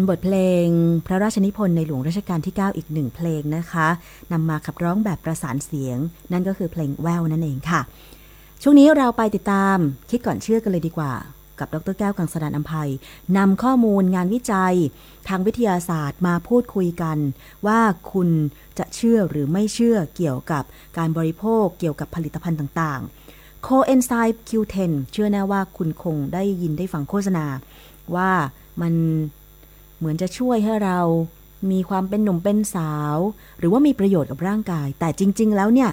[0.10, 0.66] บทเพลง
[1.06, 3.88] พระราชนิพนธ์ในหลวงรัชกาลที่ 9 อีกหนึ่งเพลงนะคะ
[4.32, 5.98] นำมาขับร้องแบบประสานเสียง
[6.32, 7.82] นั่นก็คือเพลงแววนั่นเองค่ะ
[8.62, 9.78] ช่วงนี้เราไปติดตาม
[10.10, 11.14] คิดก่อนเชื่อกันเลยดีกว่า
[11.60, 12.92] กับดรแก้วกังสดานอัมภัย
[13.38, 14.76] นำข้อมูลงานวิจัย
[15.28, 17.18] ทางวิทยาศาสตร์มาพูดคุยกัน
[17.68, 17.80] ว่า
[18.12, 18.30] คุณ
[18.78, 20.64] จะเชื่อหรือไม่เชื่อเกี่ยวกับ
[20.98, 27.46] การบริโภคเกี่ยวกับผลิตภัณฑ์ต่างๆโคเอนไซม์ Q10 เชื่อแน่ว่าคุณคงได้ยินได้ฟังโฆษณา
[28.16, 28.32] ว่า
[28.82, 28.94] มัน
[30.04, 31.00] เหมือนจะช่วยให้เรา
[31.72, 33.18] มีความเป็นหนุ่มเป็นสาว
[33.60, 35.90] หรือว่ามีประโยชน์กับร่างกาย แต่จริง ๆ แล้วเนี่ย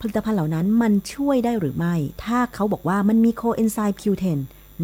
[0.00, 4.38] ผลิตภัณฑ์เหล่านั้นมันช่วยได้หรือไม่ ถ้าเขาบอกว่ามันมีโคเอนไซม์ Q10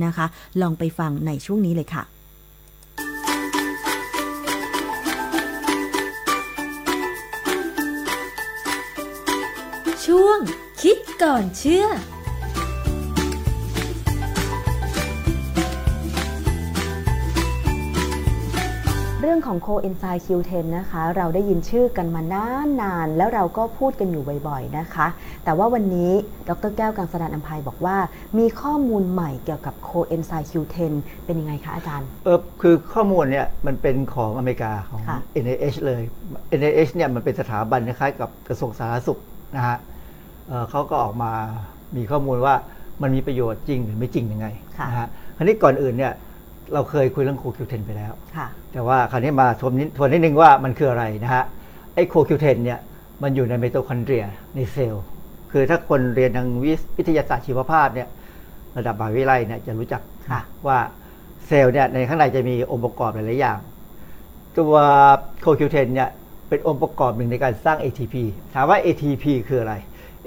[0.05, 0.27] นะคะ
[0.61, 2.03] ลองไปฟังในช่วงนี้เลยค่ะ
[10.05, 10.39] ช่วง
[10.83, 11.87] คิดก่อนเชื่อ
[19.29, 25.07] รื่องของโคเอนไซม์ Q10 นะคะ เราได้ยินชื่อกันมานานนานๆแล้วเราก็พูดกันอยู่บ่อยๆนะคะ
[25.45, 26.13] แต่ว่าวันนี้
[26.49, 27.97] ดรแก้วกังสดานอัมภัยบอกว่า
[28.39, 30.93] มีข้อมูลใหม่เกี่ยวกับโคเอนไซม์ Q10
[31.25, 36.03] เป็นยังไงคะอาจารย์ เออคือข้อมูลเนี่ยมันเป็นของอเมริกาของค่ะ NIH เลย
[36.61, 39.19] NIH เนี่ยมันเป็นสถาบันคล้ายๆกับกระทรวงสาธารณสุข
[39.57, 39.77] นะฮะ
[40.49, 41.33] เอ่อเขาก็ออกมา
[41.97, 42.55] มีข้อมูลว่า
[43.03, 44.47] มันมีประโยชน์จริงหรือไม่จริงยังไง
[44.79, 46.13] ค่ะนะฮะคราวนี้ก่อนอื่นเนี่ย
[46.75, 51.45] เราเคยคุยเรื่องโคคิวเทนไปแล้วค่ะแต่ว่าคราวนี้มาทวนนิดทวนนิดนึงว่ามันคืออะไรนะฮะ
[51.95, 52.79] ไอ้โคคิวเทนเนี่ย
[53.23, 54.25] มันอยู่ในไมโตคอนเดรีย
[54.57, 55.05] ในเซลล์
[55.53, 58.09] คือถ้าคนเรียนทางวิวิทยาศาสตร์ชีวภาพเนี่ย
[58.77, 60.79] ระดับมหาวิทยาลัยเนี่ยจะรู้จักค่ะว่า
[61.47, 63.59] เซลล์เนี่ยในข้างในจะมีองค์ประกอบหลาย ๆ อย่าง
[64.59, 64.75] ตัว
[65.41, 66.11] โคคิวเทนเนี่ย
[66.49, 68.15] เป็นองค์ประกอบหนึ่งในการสร้าง ATP
[68.55, 69.75] ถามว่า ATP คืออะไร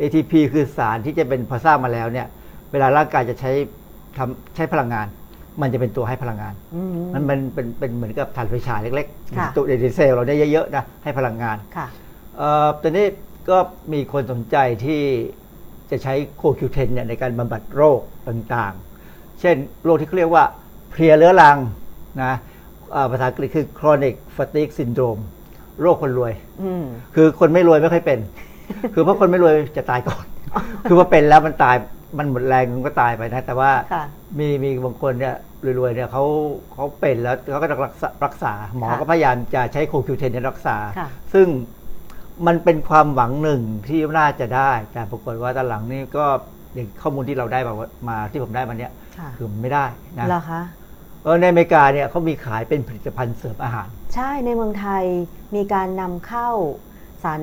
[0.02, 2.28] ATP คือสารที่จะเป็นพอสร้างมาแล้วเนี่ย
[2.72, 3.52] เวลาร่างกายจะใช้
[4.18, 5.08] ทำใช้พลังงาน
[5.62, 11.88] มันจะเป็นตัวให้พลังงานอืมมันมันเป็นเป็นเหมือนกับถ่านไฟฉายเล็กค่ะๆตัวในเซลล์เราได้เยอะๆนะให้พลังงานค่ะ
[12.38, 13.08] เอ่อตอนนี้
[13.50, 13.58] ก็
[13.94, 15.02] มีคนสนใจที่
[15.92, 20.44] จะใช้โคคิวเทนเนี่ยในการบำบัดโรคต่างๆ เช่นโรคที่เขาเรียกว่า
[20.90, 21.58] เพลียเรื้อรัง
[22.24, 22.34] นะ
[22.92, 25.22] เอ่อภาษาอังกฤษคือ chronic fatigue syndrome
[25.82, 26.84] โรคคนรวยอืม
[27.16, 28.20] คือคนไม่รวยไม่ค่อยเป็น
[28.94, 30.26] คือเพราะคนไม่รวยจะตายก่อน
[30.88, 31.76] คือพอเป็นแล้วมันตาย
[32.18, 34.04] มันหมดแรงมันก็ตายไปนะ แต่ว่าค่ะ
[34.40, 35.36] มีมีบางคนเนี่ย
[35.80, 36.24] รวยๆเนี่ยเขา
[36.74, 41.48] เขาเป็นแล้วเขาก็จะรักษารักษา หมอค่ะก็พยายามจะใช้โคคิวเทนในรักษาค่ะซึ่ง
[42.48, 46.26] มันเป็นความหวังหนึ่งที่น่าจะได้ แต่ปรากฏว่าตอนหลังนี่ก็
[46.76, 47.74] อย่างข้อมูลที่เราได้มา
[48.10, 49.86] มาที่ผมได้มาเนี่ยค่ะคือมันไม่ได้
[50.18, 50.62] นะเหรอคะ
[51.24, 55.04] เออในอเมริกาเนี่ยเขามีขายเป็นผลิตภัณฑ์เสริมอาหาร ใช่ในเมืองไทย
[55.56, 56.50] มีการนำเข้า
[57.24, 57.42] สาร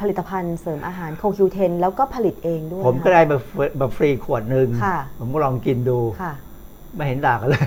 [0.00, 6.32] ผลิตภัณฑ์เสริมอาหารโคคิวเทนแล้วก็ผลิตเองด้วย ผมก็นะคะได้มาฟรีมาฟรีขวดหนึ่งค่ะผมก็ลองกินดูค่ะ
[6.94, 7.66] ไม่เห็นด่ากันเลย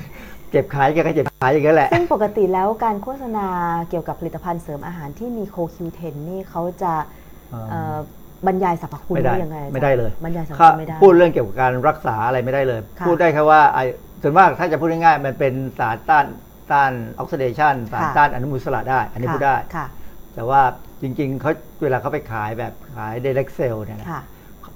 [0.52, 3.48] เจ็บขายแกก็เจ็บขายอย่างนั้นแหละ ซึ่งปกติแล้วการโฆษณา
[3.90, 6.94] เกี่ยวกับผลิตภัณฑ์เสริมอาหารที่มีโคคิวเทนนี่เขาจะ
[7.70, 7.98] เอ่อ
[8.48, 13.84] บรรยายสรรพคุณไม่ได้ว่ายังไงอาจารย์ไม่ได้เลยบรรยายสรรพถ้าคุณไม่ได้พูดเรื่องเกี่ยวกับการรักษาอะไรไม่ได้เลยค่ะพูดได้แค่ว่าไอ้
[14.22, 16.26] ส่วนมากถ้าจะพูดง่ายๆมันเป็นสารต้าน
[16.72, 19.86] ต้านออกซิเดชันสารค่ะต้านอนุมูลอิสระได้ อันนี้ค่ะพูดได้ค่ะ
[20.36, 20.62] แต่ว่า
[21.02, 21.52] จริงๆเขา
[21.84, 24.22] เวลาเขาไปขายแบบขาย direct sale เนี่ยนะค่ะ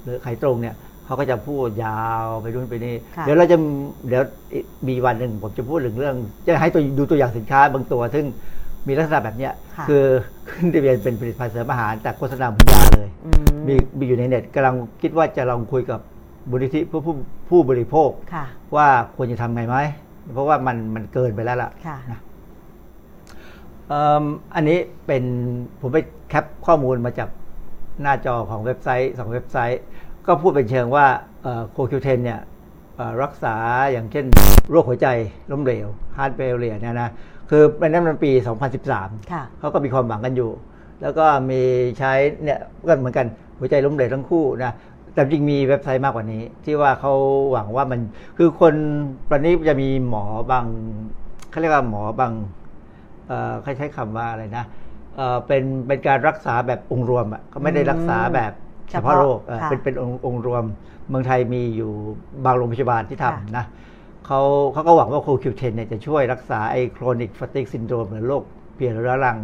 [0.02, 0.74] หรือขายตรงเนี่ย
[1.08, 3.56] เขาก็จะพูดยาวไปนู่นไปนี่ค่ะ เดี๋ยวเราจะ
[4.08, 4.22] เดี๋ยว
[4.88, 6.14] มีวันหนึ่งผมจะพูดถึงเรื่อง
[6.46, 8.24] จะให้ตัวดูตัวอย่างสินค้าบางตัว ซึ่ง
[8.88, 10.04] มีลักษณะแบบเนี้ยค่ะ คือ
[10.48, 16.00] ขึ้นทะเบียนเป็นผลิตภัณฑ์เสริมอาหารแต่โฆษณาเหมือนยาเลย อืมมีมีอยู่ในเน็ตกำลังคิดว่าจะลองคุยกับ
[16.52, 17.14] มูลนิธิผู้ผู้
[17.48, 18.44] ผู้บริโภค ค่ะ
[18.76, 19.76] ว่าควรจะทำไงไหม
[20.32, 22.20] เพราะว่ามันมันเกินไปแล้วล่ะ ค่ะนะ
[23.88, 25.24] เอิ่มอันนี้เป็น
[25.80, 27.28] ผมไป cap ข้อมูลมาจาก
[28.02, 29.80] หน้าจอของเว็บไซต์สองเว็บไซต์
[30.28, 31.06] ก็พูดเป็นเชิงว่า
[31.70, 32.40] โคคิวเทนเนี่ย
[32.96, 33.54] เอ่อรักษา
[33.92, 34.24] อย่างเช่น
[34.70, 35.08] โรคหัวใจ
[35.50, 37.10] ล้มเหลว heart failure เนี่ยนะ
[37.50, 38.30] คือเป็นนั้นมันปี
[38.80, 40.50] 2013ค่ะเขาก็มีความหวังกันอยู่
[41.02, 41.62] แล้วก็มี
[41.98, 42.12] ใช้
[42.42, 43.26] เนี่ยก็เหมือนกัน
[43.58, 44.72] หัวใจล้มเหลวทั้งคู่นะ
[45.14, 47.12] แต่จริงมีเว็บไซต์มากกว่านี้ ที่ว่าเขา
[47.52, 48.00] หวังว่ามัน
[48.38, 48.74] คือคน
[49.30, 50.64] ตอนนี้จะมีหมอบาง
[51.50, 52.32] เขาเรียกว่าหมอบาง
[53.26, 54.64] เอ่อเขาใช้คำว่าอะไรนะ
[55.16, 58.52] เอ่อเป็นเป็นการรักษาแบบองค์รวมอะเขาไม่ได้รักษาแบบ
[58.90, 60.64] เฉพาะโรคเออค่ะเป็นเป็นองค์องค์รวม
[61.08, 61.90] เมืองไทยมีอยู่
[62.44, 63.64] บางโรงพยาบาลที่ค่ะทำนะ
[64.26, 64.40] เขา
[64.72, 68.42] เขาก็หวังว่าโคคิวเทนเนี่ยจะช่วยรักษาไอ้โครนิกฟ t ติกซินโดรมหรือโรค
[68.74, 69.38] เปลี่ยนเรื้อรัง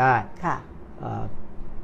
[0.00, 0.56] ได้ค่ะ
[0.98, 1.22] เอ่อ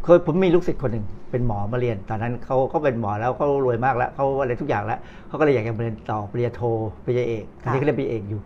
[0.05, 6.63] เคยผมมีลูกศิษย์คนหนึ่งเป็นหมอมาเรียน ตอนนั้นเขาเขาเป็นหมอแล้วเขารวยมากแล้วเขาอะไรทุกอย่างแล้วเขาก็เลยอยากจะเรียนต่อปริญญาโท
[7.05, 8.41] ปริญญาเอกตอนนี้เขาเรียนปริญญาเอกอยู่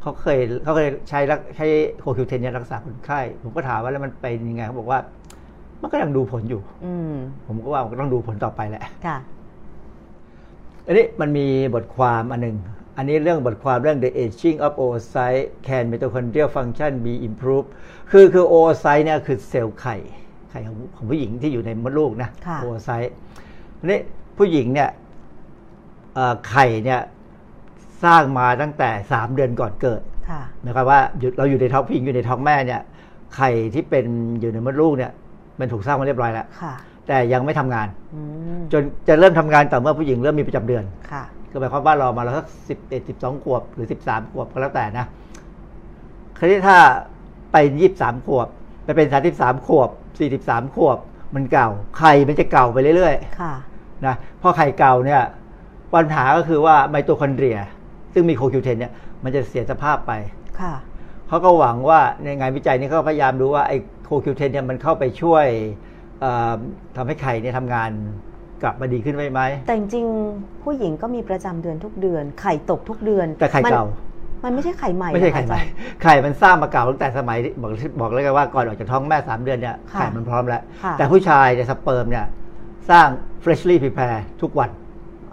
[0.00, 1.66] เขาเคยเขาเคยใช้รักใช้
[2.00, 5.00] โคคิวเทนเนี่ยรักษาคนไข้ ผมก็ถามว่าแล้วมันเป็นยังไงเขาบอกว่า
[5.82, 7.14] มันก็ยังดูผลอยู่ อืม
[7.46, 9.18] ผมก็ว่ามันก็ต้องดูผลต่อไปแหละค่ะ
[10.86, 12.56] อันนี้มันมีบทความอันหนึ่ง
[12.96, 17.68] อันนี้เรื่องบทความเรื่อง the aging of oocyte can mitochondrial function be improved
[18.10, 19.96] คือคือ oocyte เนี่ยคือเซลล์ไข่
[20.50, 23.12] ไข่ของของผู้หญิงที่อยู่ในมดลูกนะค่ะ oocyte
[23.78, 24.00] ทีนี้
[24.38, 24.90] ผู้หญิงเนี่ย
[26.14, 27.00] เอ่อไข่เนี่ย
[28.04, 32.80] สร้างมาตั้งแต่3เดือนก่อนเกิดค่ะนะครับว่าอยู่เราอยู่ในท้องผู้หญิงอยู่ในท้องแม่เนี่ย
[33.36, 34.06] ไข่ที่เป็น
[34.40, 35.12] อยู่ในมดลูกเนี่ย
[35.60, 36.74] มันถูกสร้างมาเรียบร้อยแล้วค่ะ
[37.08, 38.20] แต่ยังไม่ทำงานอื
[38.58, 45.06] มจนจะเริ่มทำงานต่อเมื่อผู้หญิงเริ่มมีประจำเดือนค่ะก็หมายความว่าเรามาเราสักสิบเอ็ดสิบสองขวบหรือสิบสามขวบก็แล้วแต่นะ
[46.38, 46.76] คราวนี้ถ้า
[47.52, 48.48] ไปยี่สิบสามขวบ
[48.84, 50.98] ไปเป็นสามสิบสามขวบสี่สิบสามขวบ
[51.34, 55.22] มันเก่าไข่มันจะเก่าไปเรื่อยค่ะๆนะพอไข่เก่าเนี่ย
[55.94, 57.58] ปัญหาก็คือว่าไมโตคอนเดรีย
[58.12, 60.12] ซึ่งมีโคคิวเทนเนี่ยมันจะเสียสภาพไป
[60.60, 60.74] ค่ะ
[61.28, 63.78] เขาก็หวังว่าในงานวิจัยนี้เขาก็พยายามดูว่าไอ้
[64.12, 65.46] โคคิวเทนเนี่ยมันเข้าไปช่วย
[66.20, 66.54] เอ่อ
[66.96, 67.90] ทำให้ไข่เนี่ยทำงาน
[68.62, 77.70] กลับมาดีขึ้นไหมไหม แต่จริงๆผู้หญิงก็มีประจำเดือนทุกเดือน ไข่ตกทุกเดือน แต่ไข่เก่า มันมันไม่ใช่ไข่ใหม่ ไม่ใช่เหรอไข่คะใหม่อาจารย์ไข่มันสร้างมาเก่าตั้งแต่สมัยบอก
[78.00, 82.26] บอกเลยกันว่าก่อนออกจากท้องแม่สามเดือนเนี่ยค่ะไข่มันพร้อมแล้วค่ะแต่ผู้ชายเนี่ยสเปิร์มเนี่ย
[82.90, 83.08] สร้าง
[83.42, 84.70] freshly prepare ทุกวัน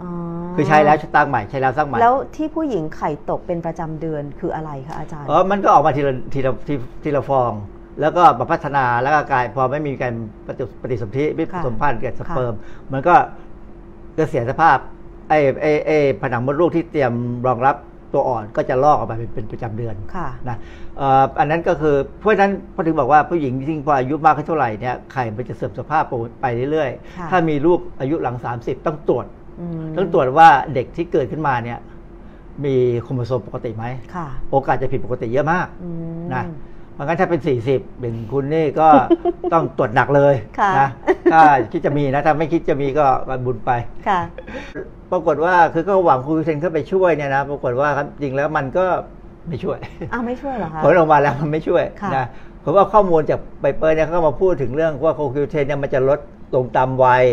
[0.02, 0.10] อ๋อ
[0.56, 7.52] คือใช้แล้วตั้งใหม่ใช้แล้วสร้างใหม่ แล้วที่ผู้หญิงไข่ตกเป็นประจำเดือนคืออะไรคะอาจารย์ เออมันก็ออกมาทีละทีละทีทีละฟอง
[8.00, 10.14] แล้วก็มาพัฒนาแล้วก็กลายพอไม่มีการ
[10.46, 12.54] ปฏิปฏิสนธิไม่ผค่ะสมพันธุ์กับสค่ะเปิร์ม
[12.92, 13.14] มันก็
[14.18, 14.78] จะเสียสภาพ
[15.28, 17.12] ไอ้ไอ้ไอ้ผนังมดลูกที่เตรียม
[17.46, 17.76] รองรับ
[18.12, 20.56] ตัวอ่อนก็จะลอกออกมาเป็นเป็นประจำเดือนค่ะนะ
[20.98, 26.04] เอ่ออันนั้นก็คือเพราะฉะนั้นพอถึงบอกว่าผู้หญิงจริงๆพออายุมากขึ้นเท่าไหร่เนี่ยไข่มันจะเสื่อมสภาพ
[26.40, 29.26] ไปเรื่อยค่ะๆถ้ามีลูกอายุหลัง 30 ต้องตรวจ
[29.60, 31.78] อืมต้องตรวจว่าเด็กที่เกิดขึ้นมาเนี่ย
[32.64, 36.44] มีโครโมโซมปกติไหมค่ะโอกาสจะผิดปกติเยอะมากอืมนะ
[37.00, 38.88] เพราะงั้นถ้าเป็น 40เป็นคุณนี่ก็
[39.52, 40.88] ต้องตรวจหนักเลยค่ะนะ
[41.32, 41.40] ถ้า
[41.72, 43.70] คิดจะมีนะถ้าไม่คิดจะมีก็ก็บุญไป
[44.08, 44.20] ค่ะ
[45.10, 48.84] ปรากฏว่าคือก็หวังครูเซนเข้าไปช่วยเนี่ยนะปรากฏว่าครับจริงแล้วมันก็
[49.48, 49.78] ไม่ช่วย
[50.12, 52.26] อ้าวไม่ช่วยเหรอคะผลออกมาแล้วมันไม่ช่วยค่ะนะ
[52.64, 56.20] ผมว่าข้อมูลจากไบเปอร์เนี่ยเขาก็มาพูดถึงเรื่องว่าโคคิวเทนเนี่ยมันจะลด
[56.54, 57.24] ลงตามวัย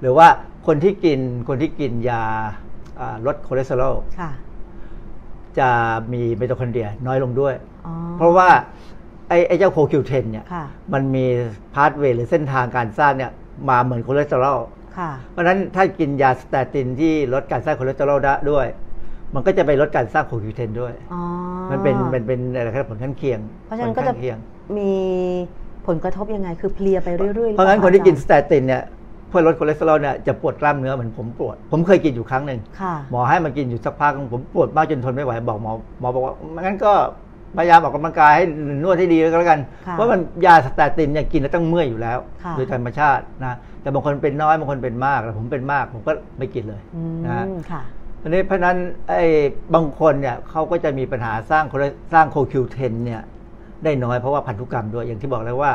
[0.00, 0.26] หรือว่า
[0.66, 2.24] คนที่กินคนที่กินยา
[3.00, 4.30] อ่าลดคอเลสเตอรอลค่ะ
[5.58, 5.68] จะ
[6.12, 7.54] มีไมโตคอนเดรียน้อยลงด้วย
[7.86, 8.48] อ๋อเพราะว่า
[9.28, 11.24] ไอ้ไอ้เจ้าโคคิวเทนเนี่ย ค่ะ มันมี
[11.74, 13.30] pathway หรือเส้นทางการสร้างเนี่ย
[13.68, 14.58] มาเหมือนคอเลสเตอรอล
[14.98, 18.66] ค่ะ เพราะฉะนั้นถ้ากินยาสเตตินที่ลดการสร้างคอเลสเตอรอลได้ด้วย
[19.34, 21.22] มันก็จะไปลดการสร้างโคคิวเทนด้วย อ๋อ
[21.70, 24.38] มันเป็นมันเป็นอะไรครับผลข้างเคียงเพราะฉะนั้นก็จะข้างเคียง
[24.78, 24.92] มี
[25.86, 28.82] ผลกระทบยังไง คือเพลียไปเรื่อยๆหอเพราะงั้นปคนที่กินอาสจารย์เตตินเนี่ย
[29.28, 36.92] เพื่อลดคอเลสเตอรอลเนี่ยจะปวดกล้ามเนื้อเหมือนผมปวด ผมเคยกินอยู่ครั้งหนึ่งค่ะ หมอให้มากินอยู่สักพักผมปวดมากจนทนไม่ไหวบอกหมอหมอบอกว่างั้นก็
[37.56, 38.44] พยายามออกกำลังกายให้
[38.82, 47.82] นวดให้ดีแล้วกัน ค่ะเพราะมันยาสเตตินเนี่ยกินแล้วต้องเมื่อยอยู่แล้ว ค่ะ โดยธรรมชาตินะแต่บางคนเป็นน้อยบางคนเป็นมากแต่ผมเป็นมากผมก็ไม่กินเลยอืมนะค่ะ
[48.22, 48.76] ทีนี้เพราะฉะนั้น
[49.08, 49.26] ไอ้
[49.74, 53.22] บางคนเนี่ยเขาก็จะมีปัญหาสร้างโคเลสร้างโคคิวเทนเนี่ย
[53.84, 55.72] ได้น้อยเพราะว่าพันธุกรรมด้วยอย่างที่บอกแล้วว่า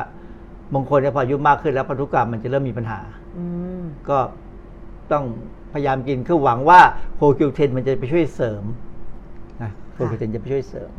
[0.74, 3.00] บางคนเนี่ยพออายุมากขึ้นแล้วพันธุกรรมมันจะเริ่มมีปัญหา
[3.38, 3.46] อื
[3.80, 4.18] ม ก็
[5.12, 5.24] ต้อง
[5.74, 6.80] พยายามกินคือหวังว่า
[7.16, 8.64] โคคิวเทนมันจะไปช่วยเสริม
[9.62, 10.92] นะโคคิวเทนจะไปช่วยเสริม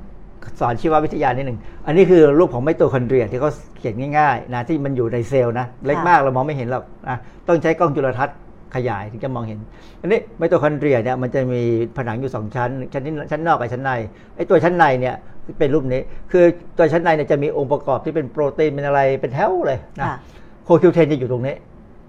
[0.61, 7.17] สอนชีววิทยานิดหนึ่ง อันนี้คือรูปของไมโตคอนเดรียที่เขาเขียนง่ายๆนะที่มันอยู่ในเซลล์นะเล็กมากเรามองไม่เห็นหรอกนะ
[7.49, 8.37] ต้องใช้กล้องจุลทรรศน์
[8.75, 9.59] ขยายถึงจะมองเห็น
[10.01, 11.63] อันนี้ไมโตคอนเดรียเนี่ยมันจะมี
[11.97, 13.91] ผนังอยู่สองชั้น ชั้นที่ชั้นนอกกับชั้นใน
[14.37, 15.15] ไอ้ตัวชั้นในเนี่ย
[15.59, 16.01] เป็นรูปนี้
[16.33, 16.45] คือ
[16.77, 20.17] ตัวชั้นในเนี่ยจะมีองค์ประกอบที่เป็นโปรตีนเป็นอะไรเป็นแถวเลยนะค่ะ
[20.65, 21.55] โคคิวเทนจะอยู่ตรงนี้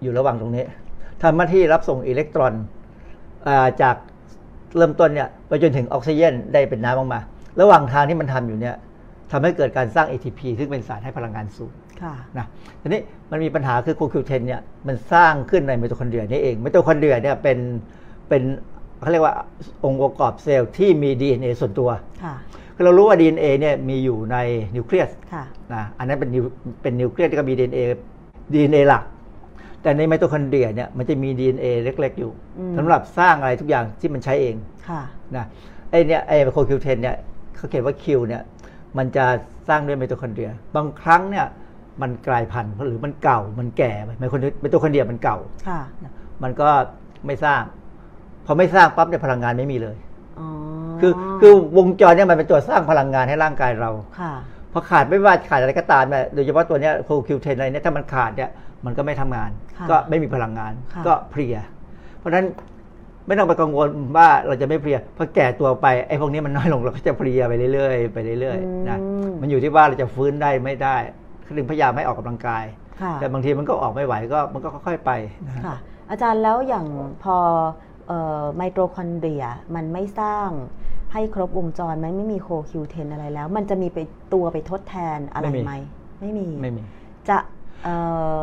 [0.02, 0.64] อยู่ระหว่างตรงนี้
[1.24, 2.54] ทำหน้าที่รับส่งอิเล็กตรอน
[3.48, 3.96] อาจาก
[4.78, 7.20] เริ่มต้นเนี่ยไปจนถึงออกซิเจนได้เป็นน้ำออกมา
[7.62, 8.76] ระหว่างทางที่มันทำอยู่เนี่ย
[9.32, 12.46] ทำให้เกิดการสร้าง ATP ซึ่งเป็นสารให้พลังงานสูงค่ะนะ
[12.82, 13.02] ทีนี้
[13.32, 17.58] มันมีปัญหาคือโคคิวเทนเนี่ยมันสร้างขึ้นในไมโตคอนเดรียนี่เองไมโตคอนเดรียเนี่ยเป็น
[18.30, 18.44] เป็น
[19.02, 19.36] เขาเรียกว่า
[19.84, 21.90] องค์ประกอบเซลล์ที่มี DNA ส่วนตัว
[22.24, 22.36] ค่ะ
[22.76, 24.38] คือเรารู้ว่า DNA เนี่ยมีอยู่ใน
[24.76, 25.44] นิวเคลียสค่ะ
[25.74, 26.44] นะอันนั้นเป็นนิว
[26.82, 27.80] เป็นนิวเคลียสที่ก็มี DNA
[28.54, 29.04] DNA หลัก
[29.82, 34.56] แต่ในไมโตคอนเดรียเนี่ยมันจะมี DNA เล็ก ๆ อยู่อืมสำหรับสร้างอะไรทุกอย่างที่มันใช้เอง
[34.90, 35.02] ค่ะ
[35.36, 35.46] นะ
[35.90, 37.16] ไอ้เนี่ยไอ้โคคิวเทนเนี่ย
[37.66, 38.44] เขาเขียนว่า Q เนี่ย
[38.98, 39.26] มันจะ
[39.68, 41.46] สร้างด้วยไมโตคอนเดรีย บางครั้งเนี่ย
[42.02, 45.38] มันกลายพันธุ์หรือมันเก่ามันแก่ไปไมโตคอนเดรียไมโตคอนเดรียมันเก่า
[45.68, 45.80] ค่ะ
[46.44, 46.70] มันก็
[47.26, 47.62] ไม่สร้าง
[48.46, 49.98] พอไม่สร้างปั๊บเนี่ยพลังงานไม่มีเลย
[50.40, 50.48] อ๋อ
[51.02, 54.34] คือคือวงจรเนี่ยมันเป็นตัวสร้างพลังงานให้ร่างกายเราค่ะ
[54.72, 58.50] พอขาดไม่ว่าขาดอะไรก็ตามเนี่ยโดยเฉพาะตัวเนี้ยโคคิวเทนอะไรเนี่ยถ้ามันขาดเนี่ย
[58.86, 61.58] มันก็ไม่ทำงานค่ะก็ไม่มีพลังงานค่ะก็เพลีย
[62.20, 62.46] เพราะฉะนั้น
[63.28, 70.96] ไม่ต้องไปกังวลว่าเราจะไม่เพลียพอแก่ตัวไปไอ้พวกนี้มันน้อยลงเราก็จะเพลียไปเรื่อยๆไปเรื่อยๆนะอืมมันอยู่ที่ว่าเราจะฟื้นได้ไม่ได้
[71.46, 72.66] คือพยายามให้ออกกำลังกาย
[73.02, 75.12] ค่ะแต่บางทีมันก็ออกไม่ไหวก็มันก็ค่อยๆไป
[75.48, 75.78] นะค่ะ
[76.10, 76.86] อาจารย์แล้วอย่าง
[77.24, 77.38] พอ
[78.56, 79.46] ไมโตคอนเดรีย
[79.76, 80.50] มันไม่สร้าง
[81.14, 84.00] ให้ครบวงจรมันไม่มีโคคิวเทนอะไรแล้ว มันจะมีไป
[84.34, 85.74] ตัวไปทดแทนอะไรไม่มีไหม
[86.22, 86.82] ไม่มีไม่มี
[87.30, 87.55] จะเอ่อ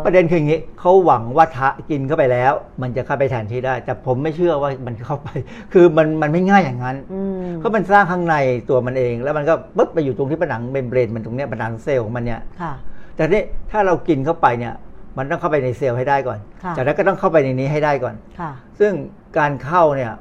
[0.05, 5.29] ประเด็นคืออย่างนี้เขาหวังว่าถ้ากินเข้าไปแล้ว มันจะเข้าไปแทนที่ได้ แต่ผมไม่เชื่อว่ามันเข้าไป
[5.73, 8.37] คือมันมันไม่ง่ายอย่างนั้นอืมเพราะมันสร้างข้างใน
[8.71, 12.73] ตัวมันเอง แล้วมันก็ปุ๊บไปอยู่ตรงที่ผนัง membrane มันตรงเนี้ยผนังเซลล์ของมันเนี่ยค่ะ
[13.17, 14.75] แต่นี่ถ้าเรากินเข้าไปเนี่ย
[15.19, 18.93] มันต้องเข้าไปในเซลล์ให้ได้ก่อนค่ะจากนั้นก็ต้องเข้าไปในนี้ให้ได้ก่อนค่ะซึ่ง
[19.39, 20.13] การเข้าเนี่ย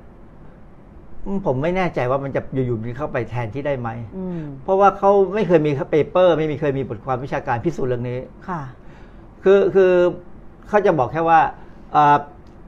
[1.26, 8.19] อืมผมไม่แน่ใจว่ามันจะอยู่ๆมันเข้าไปแทนที่ได้ไหมอืมเพราะว่าเขาไม่เคยมี paper ไม่มีเคยมีบทความวิชาการพิสูจน์เรื่องนี้
[8.49, 8.61] ค่ะ
[9.44, 9.92] คือคือ
[10.68, 11.39] เขาจะบอกแค่ว่า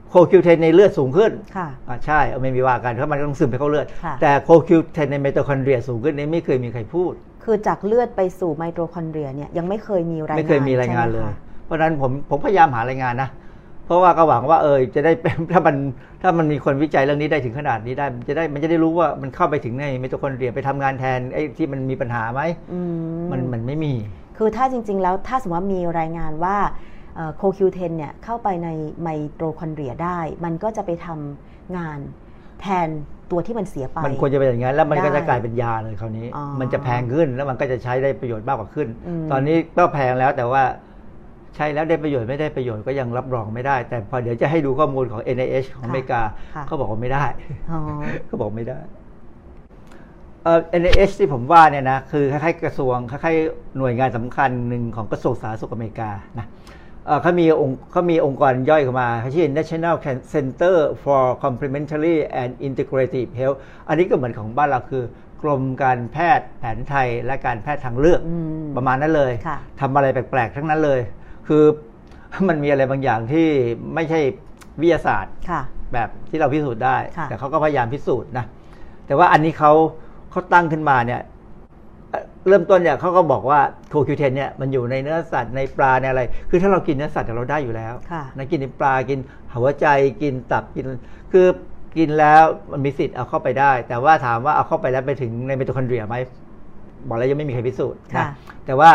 [0.08, 7.12] โคคิวเทนในเลือดสูงขึ้นค่ะอ่าใช่ไม่มีว่ากันเพราะมันต้องซึมไปเข้าเลือดค่ะแต่โคคิวเทนในไมโตคอนเดรียสูงขึ้นนี่ไม่เคยมีใครพูด
[7.44, 13.30] คือจากเลือดไปสู่ไมโตคอนเดรียเนี่ยยังไม่เคยมีรายงานไม่เคยมีรายงานเลยใช่ไหมคะเพราะฉะนั้นผมผมพยายามหารายงานนะ
[13.86, 15.76] เพราะว่าก็หวังว่าเออจะได้เป็นถ้ามัน
[16.22, 22.40] ถ้ามันมีคนวิจัยเรื่องนี้ได้ถึงขนาดนี้ได้มันจะได้มันจะได้รู้ว่ามันเข้าไปถึงในไมโตคอนเดรียไปทำงานแทนไอ้ที่มันมีปัญหาไหม
[22.72, 22.80] อืม
[23.32, 23.92] มันมันไม่มี
[24.36, 26.56] คือถ้าจริง ๆ แล้วถ้าสมมติว่ามีรายงานว่า
[27.36, 28.68] โคคิวเทนเนี่ยเข้าไปใน
[29.02, 31.98] ไมโตคอนเดรียได้ มันก็จะไปทำงาน
[32.60, 32.88] แทน
[33.30, 40.62] ตัวที่มันเสียไป มันควรจะเป็นอย่างนั้นแล้วมันก็ได้จะกลายเป็นยาเลยคราวนี้อ๋อมันจะแพงขึ้นแล้วมันก็จะใช้ได้ประโยชน์มากกว่าขึ้นอืมตอนนี้ก็แพงแล้วแต่ว่า
[41.54, 46.22] ใช้แล้วได้ประโยชน์ไม่ได้ประโยชน์ก็ยังรับรองไม่ได้ แต่พอเดี๋ยวจะให้ดูข้อมูลของ NIH ของอเมริกา
[46.54, 47.24] ค่ะเขาบอกว่าไม่ได้
[47.72, 47.80] อ๋อ
[48.26, 48.78] เขาบอกไม่ได้
[50.44, 56.46] เอ่อ NIH ที่ผมว่าเนี่ยนะคือคล้ายๆกระทรวงคล้ายๆหน่วยงานสำคัญหนึ่งของกระทรวงสาธารณสุขอเมริกานะ
[57.06, 59.94] เอ่อเขามีองค์เขามีองค์กรย่อยเข้ามาเขาชื่อ National
[60.34, 65.04] Center for Complementary and Integrative Health อันนี้ก็เหมือนของบ้านเราคือ
[65.42, 71.00] กรมการแพทย์แผนไทยและการแพทย์ทางเลือกอืมประมาณนั้นเลยค่ะทำอะไรแปลกๆ ทั้งนั้นเลย
[71.48, 71.64] คือ
[72.48, 73.46] มันมีอะไรบางอย่างที่
[73.94, 74.20] ไม่ใช่
[74.80, 78.44] วิทยาศาสตร์ค่ะแบบที่เราพิสูจน์ได้ค่ะแต่เขาก็พยายามพิสูจน์นะ
[79.06, 79.72] แต่ว่าอันนี้เขา
[80.34, 81.20] เขาตั้งขึ้นมาเนี่ย
[82.10, 89.18] เอ่อเริ่มต้นเนี่ยเขาก็บอกว่าโคคิวเทนเนี่ยมันอยู่ในเนื้อสัตว์ในปลาในอะไร คือถ้าเรากินเนื้อสัตว์เราได้อยู่แล้วค่ะนะกินในปลากิน
[89.52, 89.86] หัวใจ
[90.22, 90.84] กินตับกิน
[91.32, 91.46] คือ
[91.96, 96.16] กินแล้วมันมีสิทธิ์เอาเข้าไปได้ แต่ว่าถามว่าเอาเข้าไปแล้วไปถึงในไมโตคอนเดรียไหม
[97.08, 98.26] บอกแล้วยังไม่มีใครพิสูจน์ค่ะนะ
[98.66, 98.90] แต่ว่า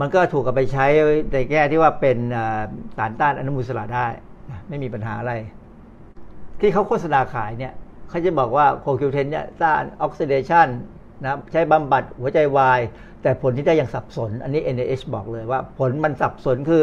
[0.00, 0.86] มันก็ถูกเอาไปใช้
[1.32, 2.60] ในแง่ที่ว่าเป็นเอ่อ
[2.96, 4.06] สารต้านอนุมูลอิสระได้
[4.50, 5.34] นะไม่มีปัญหาอะไร
[6.60, 7.72] ที่เขาโฆษณาขายเนี่ย
[8.10, 10.66] เขาจะบอกว่าโคคิวเทนเนี่ยต้านออกซิเดชัน
[11.22, 12.80] นะใช้บำบัดหัวใจวาย
[13.22, 16.82] แต่ผลที่ได้ยังสับสน อันนี้ NIH บอกเลยว่าผลมันสับสนคือ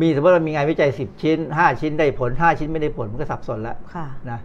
[0.00, 4.40] มีสมมติเรามีงานวิจัย 10 ชิ้น 5 ชิ้นได้ผล 5 ชิ้นไม่ได้ผล มันก็สับสนแล้วค่ะนะ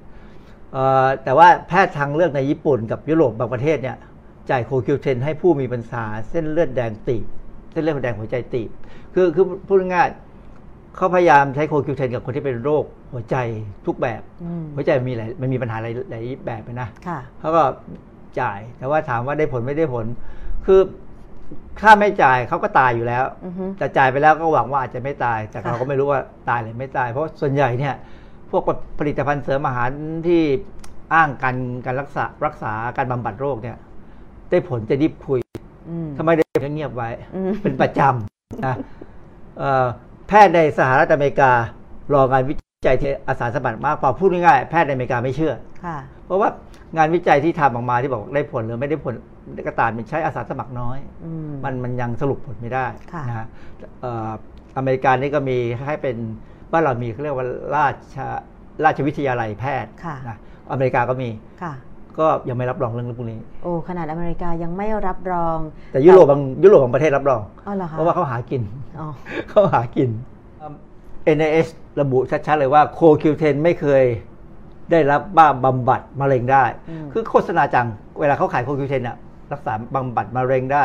[0.74, 3.98] เอ่อแต่ว่าแพทย์ทางเลือกในญี่ปุ่นกับยุโรปบางประเทศเนี่ย
[4.50, 7.26] จ่ายโคคิวเทนให้ผู้มีปัญหาเส้นเลือดแดงตีบ
[7.72, 8.70] เส้นเลือดแดงหัวใจตีบ
[9.14, 10.25] คือคือพูดง่ายๆ
[10.96, 12.84] เขาพยายามใช้โคคิวเทนกับคนที่เป็นโรค
[13.14, 13.36] หัวใจ
[13.86, 17.64] ทุกแบบอืมหัวใจมีหลายมันมีปัญหาหลายหลายแบบนะค่ะเขาก็
[18.40, 20.06] จ่ายแต่ว่าถามว่าได้ผลไม่ได้ผล
[20.66, 20.80] คือ
[21.82, 27.96] ถ้าไม่จ่ายเขาก็ตายอยู่แล้วอือฮึแต่จ่ายไปแล้วก็หวังว่าอาจจะไม่ตาย แต่ค่ะเราก็ไม่รู้ว่าตายหรือไม่ตาย เพราะส่วนใหญ่เนี่ย
[28.52, 28.64] พวก
[29.00, 29.90] ผลิตภัณฑ์เสริมอาหาร
[30.28, 30.42] ที่
[31.14, 33.78] อ้างการการรักษารักษาการบำบัดโรคเนี่ย
[34.50, 35.40] ได้ผลจะรีบคุย
[35.90, 38.76] อืมถ้าไม่ได้จะเงียบไว้อืมเป็นประจำนะ
[39.60, 39.88] เอ่อ
[40.28, 41.52] แพทย์ในสหรัฐอเมริกา
[42.14, 42.56] รองานวิ
[42.88, 45.54] จัยที่อาสาสมัครมากพอพูดง่ายๆแพทย์ในอเมริกาไม่เชื่อ
[45.86, 46.50] ค่ะเพราะว่า
[46.98, 49.14] งานวิจัยที่ทำออกมาที่บอกได้ผลหรือไม่ได้ผล
[49.68, 53.48] ก็ตามมันใช้อาสาสมัครน้อยอืมมันมันยังสรุปผลไม่ได้ค่ะนะฮะ
[54.02, 54.30] เอ่อ
[54.78, 55.58] อเมริกานี่ก็มี
[55.88, 56.18] ให้เป็น
[56.72, 58.18] บ้านเรามีเขาเรียกว่าราช
[58.84, 60.38] ราชวิทยาลัยแพทย์ค่ะนะ
[60.72, 61.30] อเมริกาก็มี
[61.62, 61.74] ค่ะ
[62.20, 65.58] ก็ยังไม่รับรองเรื่องพวกนี้ โอ้ขนาดอเมริกายังไม่รับรอง
[65.92, 68.62] แต่ยุโรปบางยุโรปบางประเทศรับรองอ๋อเหรอคะเพราะว่าเขาหากิน
[69.00, 69.08] อ๋อ
[69.50, 70.10] เขาหากิน
[71.38, 71.68] NIS
[72.02, 74.04] ระบุชัดๆเลยว่าโคคิวเทนไม่เคย
[74.92, 77.88] ได้รับบ้าบำบัดมะเร็งได้อืมคือโฆษณาจัง
[78.20, 79.18] เวลาเขาขายโคคิวเทนอะ
[79.54, 80.84] รักษาบำบัดมะเร็งได้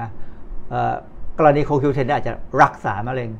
[0.00, 0.08] นะ
[0.70, 0.94] เอ่อ
[1.38, 3.30] กรณีโคคิวเทนเนี่ยอาจจะรักษามะเร็ง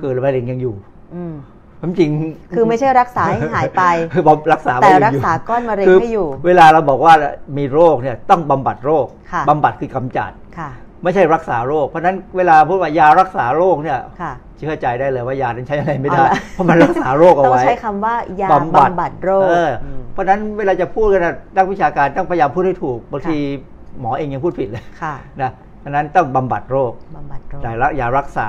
[0.00, 0.74] คือมะเร็งยังอยู่
[1.14, 1.34] อืม
[1.80, 2.10] ความจริง
[2.54, 3.82] คือไม่ใช่รักษาให้หายไป
[4.14, 7.12] คือบำรักษาแต่มะเงรักษาก้อนมะเร็งคืให้อยู่ เวลาเราบอกว่า
[7.58, 10.70] มีโรคเนี่ยต้องบำบัดโรคค่ะบำบัดคือกำจัดค่ะ
[11.02, 23.38] ไม่ใช่รักษาโรค เพราะฉะนั้นเวลาพูดว่ายารักษาโรคเนี่ยค่ะเชื่อใจได้เลยว่ายานั้นใช้อะไรไม่ได้เอาละเพราะมันรักษาโรคเอาต้องไว้ใช้คำว่ายาบำบัดบำบัดโรคเอออมเพราะฉะนั้นเวลาจะพูดกันนะนักวิชาการต้องพยายามพูดให้ถูกบางที
[24.00, 25.50] หมอเองยังพูดผิดเลยค่ะนะ
[25.80, 28.48] เพราะฉะนั้นต้องบำบัดโรคบำบัดโรคแต่ละยารักษา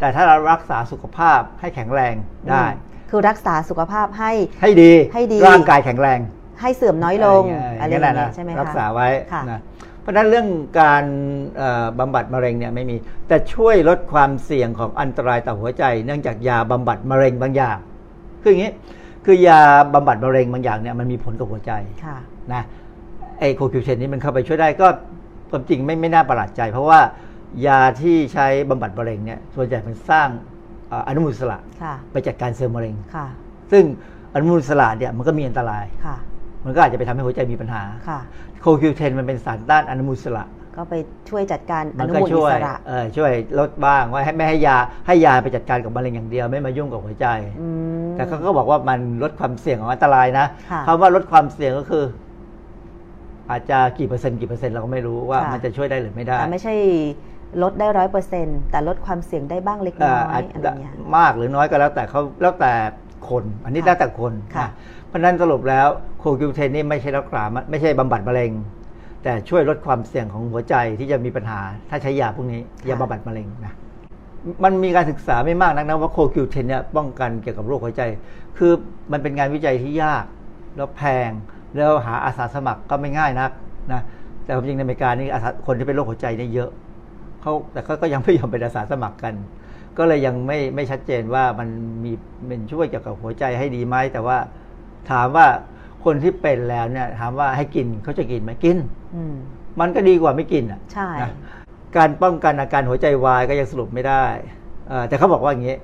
[0.00, 2.14] แต่ถ้าเรารักษาสุขภาพให้แข็งแรง
[2.50, 6.18] ได้อืมคือรักษาสุขภาพให้ให้ดีให้ดีร่างกายแข็งแรง
[6.60, 7.42] ให้เสื่อมน้อยลง
[7.80, 9.60] อะไรอย่างแหละเงี้นะยใช่ไหมคะรักษาไว้ค่ะนะ
[10.00, 10.48] เพราะฉะนั้นเรื่อง
[10.80, 11.04] การ
[11.56, 12.96] เอ่อบำบัดมะเร็งเนี่ยไม่มี
[13.28, 17.78] แต่ช่วยลดความเสี่ยงของอันตรายต่อหัวใจ เนื่องจากยาบำบัดมะเร็งบางอย่าง
[18.42, 18.72] คืออย่างนี้
[19.24, 19.60] คือยา
[19.94, 21.72] บำบัดมะเร็งบางอย่างเนี่ยมันมีผลกับหัวใจ
[22.04, 22.18] ค่ะ
[22.52, 22.62] นะ
[23.38, 24.86] ไอโคคิวเทนนี้มันเข้าไปช่วยได้ก็
[25.50, 27.00] ความจริงไม่ไม่น่าประหลาดใจ เพราะว่า
[27.66, 30.28] ยาที่ใช้บำบัดมะเร็งเนี่ยส่วนใหญ่มันสร้าง
[30.88, 33.26] เอ่ออนุมูลอิสระค่ะไปจัดการเซลล์มะเร็งค่ะ
[33.72, 33.84] ซึ่ง
[34.34, 36.16] อนุมูลอิสระเนี่ยมันก็มีอันตรายค่ะ
[36.64, 38.20] มันก็อาจจะไปทำให้หัวใจมีปัญหาค่ะ
[38.60, 40.44] โคคิวเทนมันเป็นสารต้านอนุมูลอิสระ
[40.76, 40.94] ก็ไป
[41.28, 44.76] ช่วยจัดการอมันนุก็มูลอิช่วยสระเออช่วยลดบ้างว่าให้ไม่ให้ยา
[45.06, 47.26] ให้ยาไปจัดการกับมะเร็งอย่างเดียวไม่มายุ่งกับหัวใจ
[47.60, 47.68] อื
[48.06, 52.04] มแต่เขาก็บอกว่ามันลดความเสี่ยงของอันตรายนะค่ะคำว่าลดความเสี่ยงก็คือ
[53.50, 56.74] อาจจะกี่เปอร์เซ็นต์กี่เปอร์เซ็นต์เราก็ไม่รู้ว่าค่ะมันจะช่วยได้หรือไม่ได้แต่ไม่ใช่
[57.62, 62.72] ลดได้ร้อยเปอร์เซ็นแต่ลดความเสี่ยงได้บ้างเล็กน้อยอาจอะไรจะเงี้ยมากหรือน้อยก็แล้วแต่เขาแล้วแต่
[63.28, 64.70] คน อันนี้ค่ะแล้วแต่คนค่ะนะ
[65.08, 65.86] เพราะฉะนั้นสรุปแล้ว
[66.18, 68.52] โคคิวเทนนี่ไม่ใช่รักษาไม่ใช่บำบัดมะเร็ง
[69.22, 73.72] แต่ช่วยลดความเสี่ยงของหัวใจที่จะมีปัญหา ถ้าใช้ยาพวกนี้ยาบำบัดมะเร็งนะ
[74.64, 78.02] มันมีการศึกษาไม่มากนักนะว่าโคคิวเทนเนี่ยป้องกันเกี่ยวกับโรคหัวใจ
[78.58, 78.72] คือ
[79.12, 80.24] มันเป็นงานวิจัยที่ยาก
[80.76, 81.30] แล้วแพง
[81.76, 83.50] แล้วหาอาสาสมัครก็ไม่ง่ายนัก
[83.92, 84.00] นะ
[84.44, 86.70] แต่ความจริงในอเมริกานี่อาสาคนที่เป็นโรคหัวใจเนี่ยเยอะ
[87.42, 89.34] เขาแต่เขาก็ยังไม่ยอมเป็นอาสาสมัครกัน
[89.98, 91.68] ก็เลยยังไม่ไม่ชัดเจนว่ามัน
[92.04, 92.12] มี
[92.46, 94.38] เป็นช่วยเกี่ยวกับหัวใจให้ดีไหมแต่ว่า
[95.10, 95.46] ถามว่า
[96.04, 98.78] คนที่เป็นแล้วเนี่ย ถามว่าให้กินเขาจะกินไหมกิน
[99.14, 99.34] อืม
[99.80, 101.32] มันก็ดีกว่าไม่กินอะใช่นะ
[101.96, 104.24] การป้องกันอาการหัวใจวายก็ยังสรุปไม่ได้
[104.88, 105.76] เอ่อแต่เขาบอกว่าอย่างนี้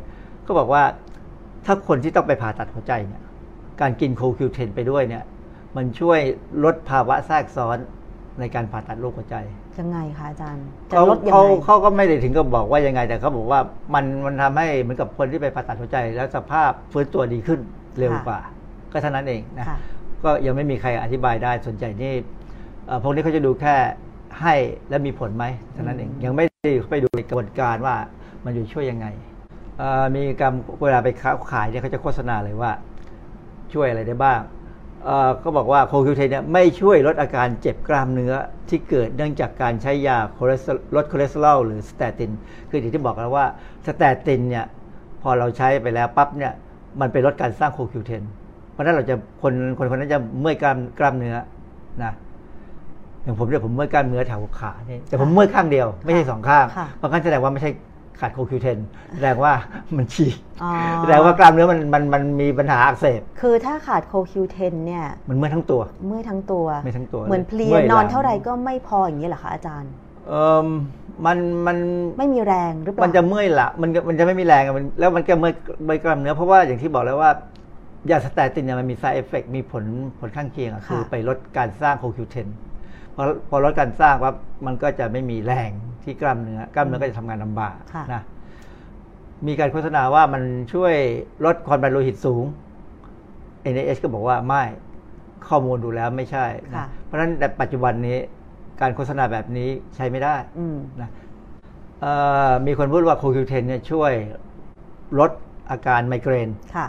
[0.45, 0.83] เขาบอกว่า
[1.67, 3.23] ถ้าคนที่ต้องไปผ่าตัดหัวใจเนี่ย
[3.81, 5.25] การกินโคคิวเทนไปด้วยเนี่ย
[5.77, 6.21] มันช่วย
[6.65, 7.79] ลดภาวะแทรกซ้อน
[8.41, 9.37] ในการผ่าตัดโรคหัวใจ
[9.79, 13.61] ยังไงคะอาจารย์จะเขาลดยังเขาไงเขาก็ไม่ได้ถึงกับบอกว่ายังไง แต่เขาบอกว่า
[13.95, 17.61] มันมันทำให้เหมือนกับคนที่ไปผ่าตัดหัวใจ แล้วสภาพฟื้นตัวดีขึ้น
[17.99, 18.41] เร็วค่ะกว่า
[18.93, 19.79] ก็เท่านั้นเองนะค่ะ
[20.25, 22.13] ก็ยังไม่มีใครอธิบายได้ส่วนใหญ่นี่
[22.87, 23.75] เอ่อพวกนี้เขาจะดูแค่
[24.41, 24.55] ให้
[24.89, 27.95] และมีผลไหมเท่านั้นเองอืมยังไม่ได้ไปดูในกระบวนการว่า
[28.45, 29.07] มันจะช่วยยังไง
[29.79, 30.53] เอ่อมีการ
[30.83, 32.73] เวลาไปค้าขายเนี่ยเขาจะโฆษณาเลยว่า
[33.73, 34.64] ช่วยอะไรได้บ้างเอ่อ
[35.45, 38.33] ก็บอกว่าโคคิวเทนเนี่ยไม่ช่วยลดอาการเจ็บกล้ามเนื้อ
[38.69, 42.31] ที่เกิดเนื่องจากการใช้ยาคอเลสเตอรอลลดคอเลสเตอรอลหรือสเตติน
[42.69, 43.47] คืออย่างที่บอกแล้วว่า
[43.87, 44.65] สเตตินเนี่ย
[45.23, 46.53] พอเราใช้ไปแล้วปั๊บเนี่ย
[47.01, 48.23] มันไปลดการสร้างโคคิวเทน
[48.73, 51.37] เพราะฉะนั้นเราจะคนคนคนนั้นจะเมื่อยกล้ามกล้ามเนื้อ
[52.03, 52.13] นะ
[53.23, 57.71] อย่างผมเนี่ยผมเมื่อยกล้ามเนื้อแถวขาเนี่ยแต่ผมเมื่อยข้างเดียว ไม่ใช่สองข้างค่ะเพราะงั้นแสดงว่าไม่ใช่
[58.21, 58.79] ขาดโคคิวเทน
[59.15, 59.53] แสดงว่า
[59.97, 69.93] มันฉีกอ๋อแสดงว่ากล้ามเนื้อมันมันมันมีปัญหาอักเสบ คือถ้าขาดโคคิวเทนเนี่ย มันเมื่อยทั้งตัว เมื่อยทั้งตัว เมื่อยทั้งตัว เหมือนเพลียเมื่อยนอนหลังเท่าไหร่ก็ไม่พออย่างนี้เหรอคะอาจารย์
[70.29, 70.33] เอ
[70.65, 70.67] อ
[71.27, 71.77] มันมัน
[72.19, 75.55] ไม่มีแรงหรือเปล่า มันจะเมื่อยละมันก็มันจะไม่มีแรงอะมันแล้วมันก็เมื่อย
[75.85, 77.31] เมื่อยกล้ามเนื้อเพราะว่าอย่างที่บอกแล้วว่า
[78.11, 79.85] ยาสเตตินเนี่ยมันมี side effect มีผล
[80.19, 82.47] ผลข้างเคียงอะคือไปลดการสร้างโคคิวเทน
[83.15, 84.35] พอพอลดการสร้างปั๊บ
[84.67, 85.71] มันก็จะไม่มีแรง
[86.03, 88.23] ที่กล้ามเนื้อกล้ามเนื้อก็จะทำงานลำบากค่ะนะ
[89.47, 90.43] มีการโฆษณาว่ามัน
[90.73, 90.95] ช่วย
[91.45, 92.45] ลดความดันโลหิตสูง
[93.73, 94.63] NIH ก็บอกว่าไม่
[95.49, 98.19] ข้อมูลดูแล้วไม่ใช่ค่ะนะเพราะฉะนั้นในปัจจุบันนี้
[98.81, 101.11] การโฆษณาแบบนี้ใช้ไม่ได้ อืม นะ
[102.01, 102.13] เอ่
[102.49, 104.13] อมีคนพูดว่าโคคิวเทนเนี่ยช่วย
[105.19, 105.31] ลด
[105.71, 106.87] อาการไมเกรน ค่ะ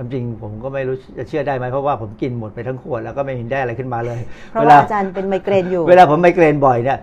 [0.00, 4.20] ความจริงผมก็ไม่รู้จะเชื่อได้ไหมเพราะว่าผมกินหมดไปทั้งขวดแล้วก็ไม่เห็นได้อะไรขึ้นมาเลย
[4.50, 6.98] เพราะว่าอาจารย์เป็นไมเกรนอยู่ เวลาผมไมเกรนบ่อยเนี่ย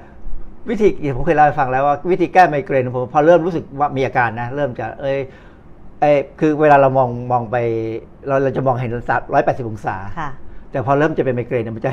[0.69, 5.17] วิธีผมเคยเล่าให้ฟังแล้วว่าวิธีแก้ไมเกรนของผมพอเริ่มรู้สึกว่ามีอาการนะเริ่มจะเอย
[6.01, 7.55] เอยคือเวลาเรามองมองไป
[8.27, 8.91] เราเราจะมองเห็น
[9.33, 10.29] ร้อยแปดสิบองศาค่ะ
[10.71, 11.91] แต่พอเริ่มจะเป็นไมเกรนเนี่ยมันจะ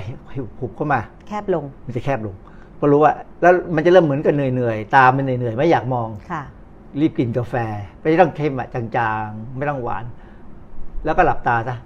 [0.59, 2.35] หุบเข้ามา แคบลงมันจะแคบลง
[2.79, 6.43] พอรู้ว่าแล้วมันจะเริ่มเหมือนกับเหนื่อยๆตามันเหนื่อยๆไม่อยากมองค่ะ
[7.01, 7.55] รีบกินกาแฟ
[8.01, 8.83] ไม่ต้องเค็มอะจา
[9.25, 10.05] งๆ ไม่ต้องหวาน
[11.05, 11.77] แล้วก็หลับตาซะ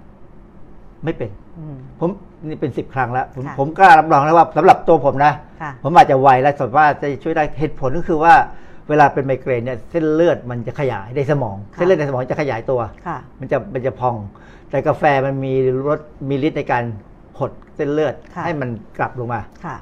[1.03, 2.09] ไม่เป็นอืมผม
[2.47, 8.33] นี่เป็นสิบครั้งแล้ว ผมค่ะผมกล้ารับรองแล้วว่าสำหรับตัวผมนะค่ะผมอาจจะไวและสมว่าจะช่วยได้เหตุผลก็คือว่า
[8.89, 14.15] เวลาเป็นไมเกรนเนี่ยเส้นเลือดมันจะขยายในสมองค่ะเส้นเลือดในสมองจะขยายตัวค่ะมันจะมันจะพอง
[14.69, 15.53] แต่กาแฟมันมี
[15.87, 15.99] รส
[16.29, 16.83] มีฤทธิ์ในการ
[17.39, 19.75] หดเส้นเลือดค่ะให้มันกลับลงมาค่ะ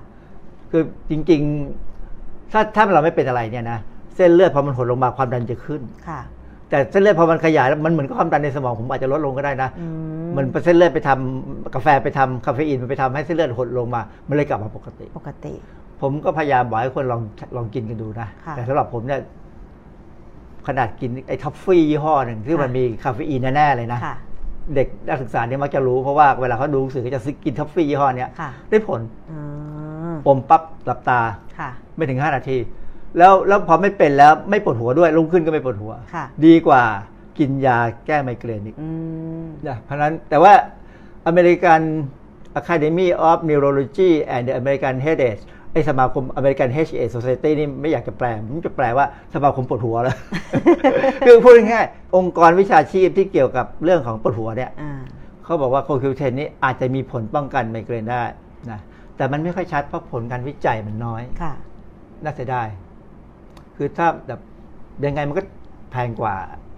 [0.72, 1.42] คือจริง
[1.98, 3.80] ๆ ถ้าถ้าเราไม่เป็นอะไรเนี่ยนะ
[4.16, 6.20] เส้นเลือดพอมันหดลงมาความดันจะขึ้นค่ะ
[6.70, 9.86] แต่เส้นเลือดพอมันขยายแล้วมันเหมือนกับความดันในสมองผมอาจจะลดลงก็ได้นะอื
[10.24, 15.54] มเหมือนเส้นเลือดไปทำกาแฟไปทำคาเฟอีนมันไปทำให้เส้นเลือดหดลงมา มันเลยกลับมาปกติ ปกติ
[16.02, 17.22] ผมก็พยายามบอกให้คนลอง
[17.56, 19.20] ลองกินกันดูนะค่ะแต่สำหรับผมเนี่ย
[20.68, 24.16] ขนาดกินไอ้ท็อฟฟี่ยี่ห้อหนึ่งที่มันค่ะมีคาเฟอีนแน่ๆเลยนะค่ะ
[24.76, 29.02] เด็กนักศึกษาเนี่ยมักจะรู้เพราะว่าเวลาเขาดูหนังสือเขาจะซื้อกินท็อฟฟี่ยี่ห้อเนี้ยค่ะได้ผล
[29.32, 29.38] อื
[30.14, 31.20] มอมปั๊บหลับตา
[31.58, 32.58] ค่ะไม่ถึง5นาที
[33.18, 36.84] แล้วแล้วพอไม่เป็นแล้วไม่ปวดหัวด้วยรุ่งขึ้นก็ไม่ปวดหัวค่ะดีกว่า
[37.40, 38.90] กินยาแก้ไมเกรนอีกอื
[39.44, 40.54] มนะเพราะฉะนั้นแต่ว่า
[41.32, 41.82] American
[42.60, 50.18] Academy of Neurology and the American Headache ไอสมาคมอเมริกัน HA Society นี่ไม่อยากจะแปลผมจะแปลว่าสมาคมปวดหัวแล้ว
[51.26, 55.02] คือพูดง่ายๆองค์กรวิชาชีพที่เกี่ยวกับเรื่องของปวดหัวเนี่ยอ่า
[55.44, 58.24] เขาบอกว่าโคคิวเทนนี้อาจจะมีผลป้องกันไมเกรนได้
[58.72, 58.80] นะ
[59.18, 61.54] แต่มันไม่ค่อยชัดเพราะผลการวิจัยมันน้อยค่ะ
[62.24, 62.68] น่าเสียดาย
[63.78, 64.40] คือถ้าแบบ
[65.06, 65.44] ยังไงมันก็
[65.92, 66.36] แพงกว่า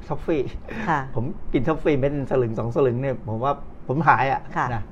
[0.07, 0.41] ท็อฟฟี่
[0.87, 3.53] ค่ะผมกินท็อฟฟี่เป็นสลึงสองสลึงเนี่ยผมว่า
[3.87, 4.83] ผมหายอะค่ะนะ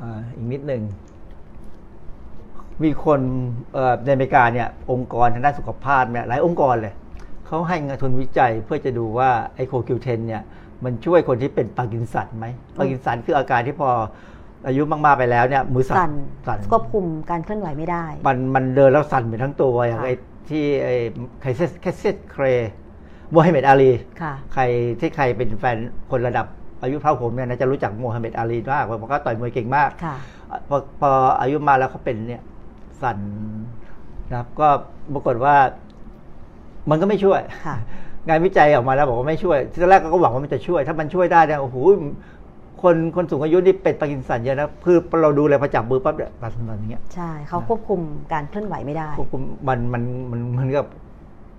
[0.00, 0.82] อ่าอีกนิดหนึ่ง
[2.82, 3.20] มีคน
[3.74, 6.94] เอ่อในอเมริกาเนี่ย องค์กรทางด้านสุขภาพเนี่ยหลายองค์กรเลย
[7.46, 10.42] เขาให้เงินทุนวิจัยเพื่อจะดูว่าไอโคคิวเทนเนี่ย
[10.84, 12.46] มันช่วยคนที่เป็นปาร์กินสันไหม
[12.78, 13.90] ปาร์กินสันคืออาการที่พอ
[14.66, 16.12] อายุมากๆไปแล้วเนี่ยมือสั่นน
[16.46, 20.14] สั่นควบคุมการเคลื่อนไหวไม่ได้ มันมันเดินแล้วสั่นไปทั้งตัวอย่างค่ะไอ้
[20.48, 20.94] ที่ไอ้
[21.40, 22.44] แคสเซียสแคสเซียสเคลย์
[23.30, 23.92] โมฮัมเหม็ดอาลี
[24.22, 24.62] ค่ะใคร
[25.00, 25.76] ที่ใครเป็นแฟน
[26.10, 26.46] คนระดับ
[26.82, 30.16] อายุเท่าผมเนี่ยนะจะรู้จักโมฮัมเหม็ดอาลีมากเพราะเขาต่อยมวยเก่งมากค่ะ
[30.68, 32.42] พอพออายุมาแล้วเขาเป็นเนี่ย
[33.02, 33.18] สั่น
[34.30, 34.68] นะครับ ก็
[35.14, 35.56] ปรากฏว่า
[36.90, 37.76] มันก็ไม่ช่วยค่ะ
[38.28, 41.76] งานวิจัยออกมาแล้วบอกว่าไม่ช่วยทีแรกก็หวังว่ามันจะช่วย ถ้ามันช่วยได้เนี่ยโอ้โห
[42.82, 48.00] คนคนสูงอายุนี่เป็นปาร์กินสันเยอะนะคือเราดูเลยพอจับมือปั๊บเนี่ยปาร์กินสันอย่างเงี้ยใช่เขาควบคุม
[48.32, 50.80] การเคลื่อนไหวไม่ได้ควบคุมมันมันมันมันก็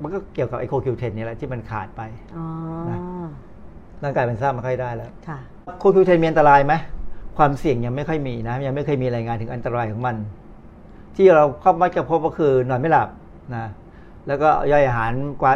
[0.02, 2.02] มันก็เกี่ยวกับไอโคคิวเทนนี่แหละที่มันขาดไป
[2.38, 2.46] อ๋อ
[2.90, 3.00] นะ
[4.04, 5.40] ร่างกายมันสร้างไม่ค่อยได้แล้วค่ะ
[5.80, 6.74] โคคิวเทนมีอันตรายไหม
[7.38, 10.16] ความเสี่ยงยังไม่ค่อยมีนะ ยังไม่เคยมีรายงานถึงอันตรายของมัน
[11.16, 13.10] ที่เราเข้ามักจะพบก็คือนอนไม่หลับ
[13.56, 13.66] นะ
[14.28, 15.12] แล้วก็ย่อยอาหาร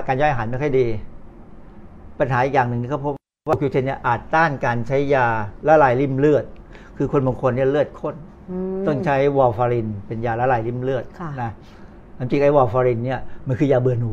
[0.08, 0.88] การย่อยอาหารไม่ค่อยดี
[2.20, 3.14] ปัญหาอีกอย่างหนึ่งที่เขาพบ
[3.48, 5.26] ว่าคิวเทนเนี่ยอาจต้านการใช้ยา
[5.68, 6.46] ละลายริ่มเลือด
[6.98, 8.16] คือคนบางคนเนี่ยเลือดข้น
[8.52, 11.52] อืมต้องใช้วอลฟาริน เป็นยาละลายริ่มเลือดค่ะนะ
[12.18, 14.12] ความจริงไอ้วอลฟารินเนี่ยมันคือยาเบื่อหนู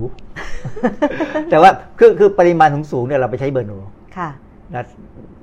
[1.51, 3.79] แต่ว่าคือคือปริมาณสูงๆเนี่ยเราไปใช้เบื่อหนู
[4.17, 4.29] ค่ะ
[4.75, 4.83] นะ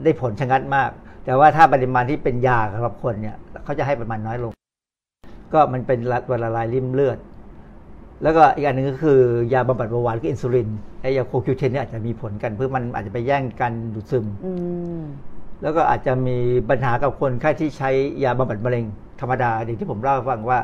[0.04, 0.90] ได้ผลชะงัดมาก
[1.26, 4.52] แต่ว่าถ้าปริมาณที่เป็นยาสำหรับคนเนี่ยเขาจะให้ปริมาณน้อยลง
[5.54, 7.18] ก็มันเป็นตัวละลายริ่มเลือด
[8.24, 9.20] แล้วก็อีกอันหนึ่งก็คือ
[9.54, 14.52] ยาบำบัดเบาหวานคืออินซูลินไอ้ ยาโคคิวเทนเนี่ยอาจจะมีผลกัน เพื่อมันอาจจะไปแย่งกันดูดซึมอื
[15.00, 15.02] ม
[15.62, 16.38] แล้วก็อาจจะมี
[16.70, 17.90] ปัญหากับคนไข้ที่ใช้
[18.24, 18.86] ยาบำบัดมะเร็ง
[19.20, 20.60] ธรรมดาอย่างที่ผมเล่าให้ฟังว่า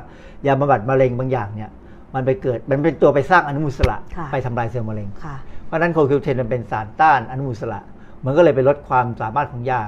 [0.45, 1.69] ยาบำบัดมะเร็งบางอย่างเนี่ย
[2.13, 5.35] มันไปเกิดมันเป็นตัวไปสร้างอนุมูลอิสระค่ะไปทำลายเซลล์มะเร็งค่ะ
[5.65, 7.81] เพราะฉะนั้นโคคิวเทนมันเป็นสารต้านอนุมูลอิสระ
[8.25, 9.81] มันก็เลยไปลดความสามารถของยา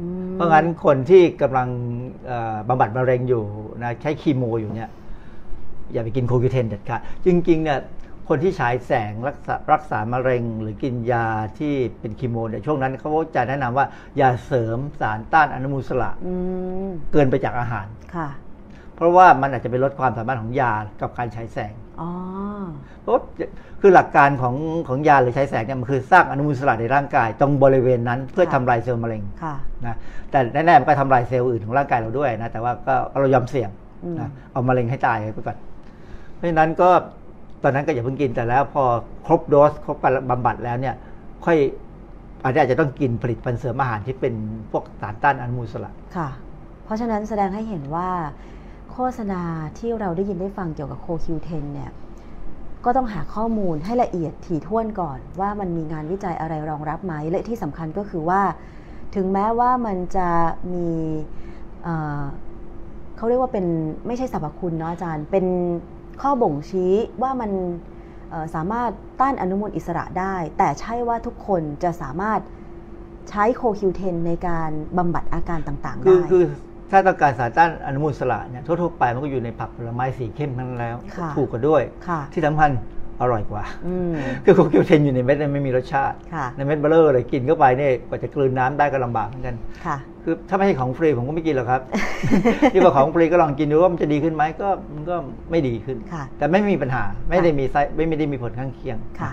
[0.00, 1.68] อืมเพราะงั้นคนที่กำลัง
[2.26, 3.42] เอ่อบำบัดมะเร็งอยู่
[3.82, 4.90] นะใช้คีโมอยู่เนี่ย
[5.92, 7.78] อย่าไปกินโคคิวเทนเด็ดขาดจริงๆเนี่ย
[8.28, 11.26] คนที่ฉายแสงรักษารักษามะเร็ง หรือกินยา
[11.58, 16.32] ที่เป็นคีโมเนี่ยช่วงนั้นเขาจะแนะนำว่า อย่าเสริมสารต้านอนุมูลอิสระอื
[16.86, 18.28] มเกินไปจากอาหารค่ะ
[18.96, 22.10] เพราะว่ามันอาจจะไปลดความสามารถของยากับการฉายแสงอ๋อ
[23.02, 23.14] เพราะ
[23.80, 24.54] คือหลักการของ
[24.88, 29.54] ของยาหรือฉายแสงเนี่ยมันคือสร้างอนุมูลอิสระในร่างกาย ตรงบริเวณนั้นเพื่อค่ะทำลายเซลล์มะเร็งค่ะ
[29.86, 29.96] นะ
[30.30, 33.70] แต่แน่ๆมันก็ทำลายเซลล์อื่นของร่างกายเราด้วยนะแต่ว่าก็เรายอมเสี่ยง
[34.04, 35.56] อืมนะเอามะเร็งให้ตายไปก่อน
[36.34, 36.90] เพราะฉะนั้นก็
[37.62, 38.84] ตอนนั้นก็อย่าเพิ่งกินแต่แล้วพอ
[39.26, 39.96] ครบโดสครบ
[40.30, 40.94] บำบัดแล้วเนี่ย
[41.44, 41.56] ค่อย
[42.42, 44.34] อาจจะอาจจะต้องกินผลิตภัณฑ์เสริมอาหารที่เป็น
[44.70, 46.28] พวกสารต้านอนุมูลอิสระ ค่ะ
[46.84, 48.08] เพราะฉะนั้นแสดงให้เห็นว่า
[48.92, 49.42] โฆษณา
[49.78, 51.90] ที่เราได้ยินได้ฟังเกี่ยวกับโคคิวเทนเนี่ย
[52.84, 58.42] ก็ต้องหาข้อมูลให้ละเอียดถี่ถ้วนก่อน ว่ามันมีงานวิจัยอะไรรองรับไหมและที่สำคัญก็คือว่า
[59.14, 60.28] ถึงแม้ว่ามันจะ
[60.72, 60.88] มี
[61.82, 63.66] เเขาเรียกว่าเป็น
[64.06, 65.46] ไม่ใช่สรรพคุณเนาะอาจารย์เป็น
[66.22, 66.92] ข้อบ่งชี้
[67.22, 67.50] ว่ามัน
[68.30, 68.90] เอ่อสามารถ
[69.20, 72.40] ต้านอนุมูลอิสระได้ แต่ใช่ว่าทุกคนจะสามารถ
[73.30, 76.44] ใช้โคคิวเทนในการบำบัดอาการต่างๆคือได้ คือ
[76.90, 82.70] ถ้าต้องการสารต้านอนุมูลอิสระเนี่ยทั่วๆไปมันก็อยู่ในผักผลไม้สีเข้มทั้งนั้นแล้วค่ะถูกกว่าด้วยค่ะที่สำคัญ
[83.20, 84.12] อร่อยกว่าอืม
[84.44, 89.56] คือโคคิวเทนอยู่ในเม็ดเนี่ยไม่มีรสชาติค่ะในเม็ดเบลเลอร์เลยกินเข้าไปเนี่ยกว่าจะกลืนน้ำได้ก็ลำบากเหมือนกัน
[90.28, 91.80] ค่ะคือถ้าไม่ใช่ของฟรีผมก็ไม่กินหรอกครับ
[92.72, 95.16] ที่ว่าของฟรีก็ลองกินดูว่ามันจะดีขึ้นไหมก็มันก็
[95.50, 99.32] ไม่ดีขึ้นค่ะแต่ไม่มีปัญหาไม่ได้มีไซไม่ไม่ได้มีผลข้างเคียงค่ะ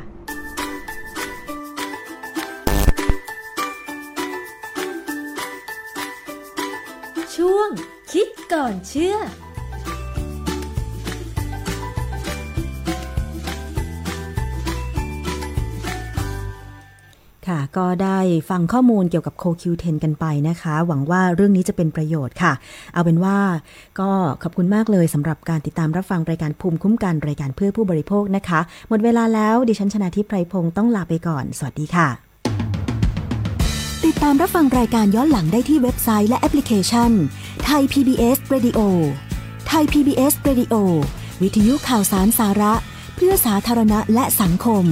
[7.35, 7.69] ช่วง
[8.11, 9.15] คิดก่อนเชื่อ
[17.77, 18.19] ก็ได้
[18.49, 22.53] ฟังข้อมูลเกี่ยวกับ CoQ10 กันไปนะคะ หวังว่าเรื่องนี้จะเป็นประโยชน์ค่ะ
[22.93, 23.37] เอาเป็นว่า
[23.99, 24.09] ก็
[24.43, 28.59] ขอบคุณมากเลยสำหรับการติดตามรับฟังรายการภูมิคุ้มกันรายการเพื่อผู้บริโภคนะคะ
[28.89, 32.07] หมดเวลาแล้วดิฉันชนะทิพไพรพงศ์ต้องลาไปก่อน สวัสดีค่ะ
[34.05, 37.11] ติดตามรับฟังรายการย้อนหลังได้ที่เว็บไซต์และแอปพลิเคชัน
[37.65, 38.79] ไทย PBS Radio
[39.67, 40.73] ไทย PBS Radio
[41.41, 42.73] วิทยุข่าวสารสาระ
[43.15, 44.85] เพื่อสาธารณะและสังคม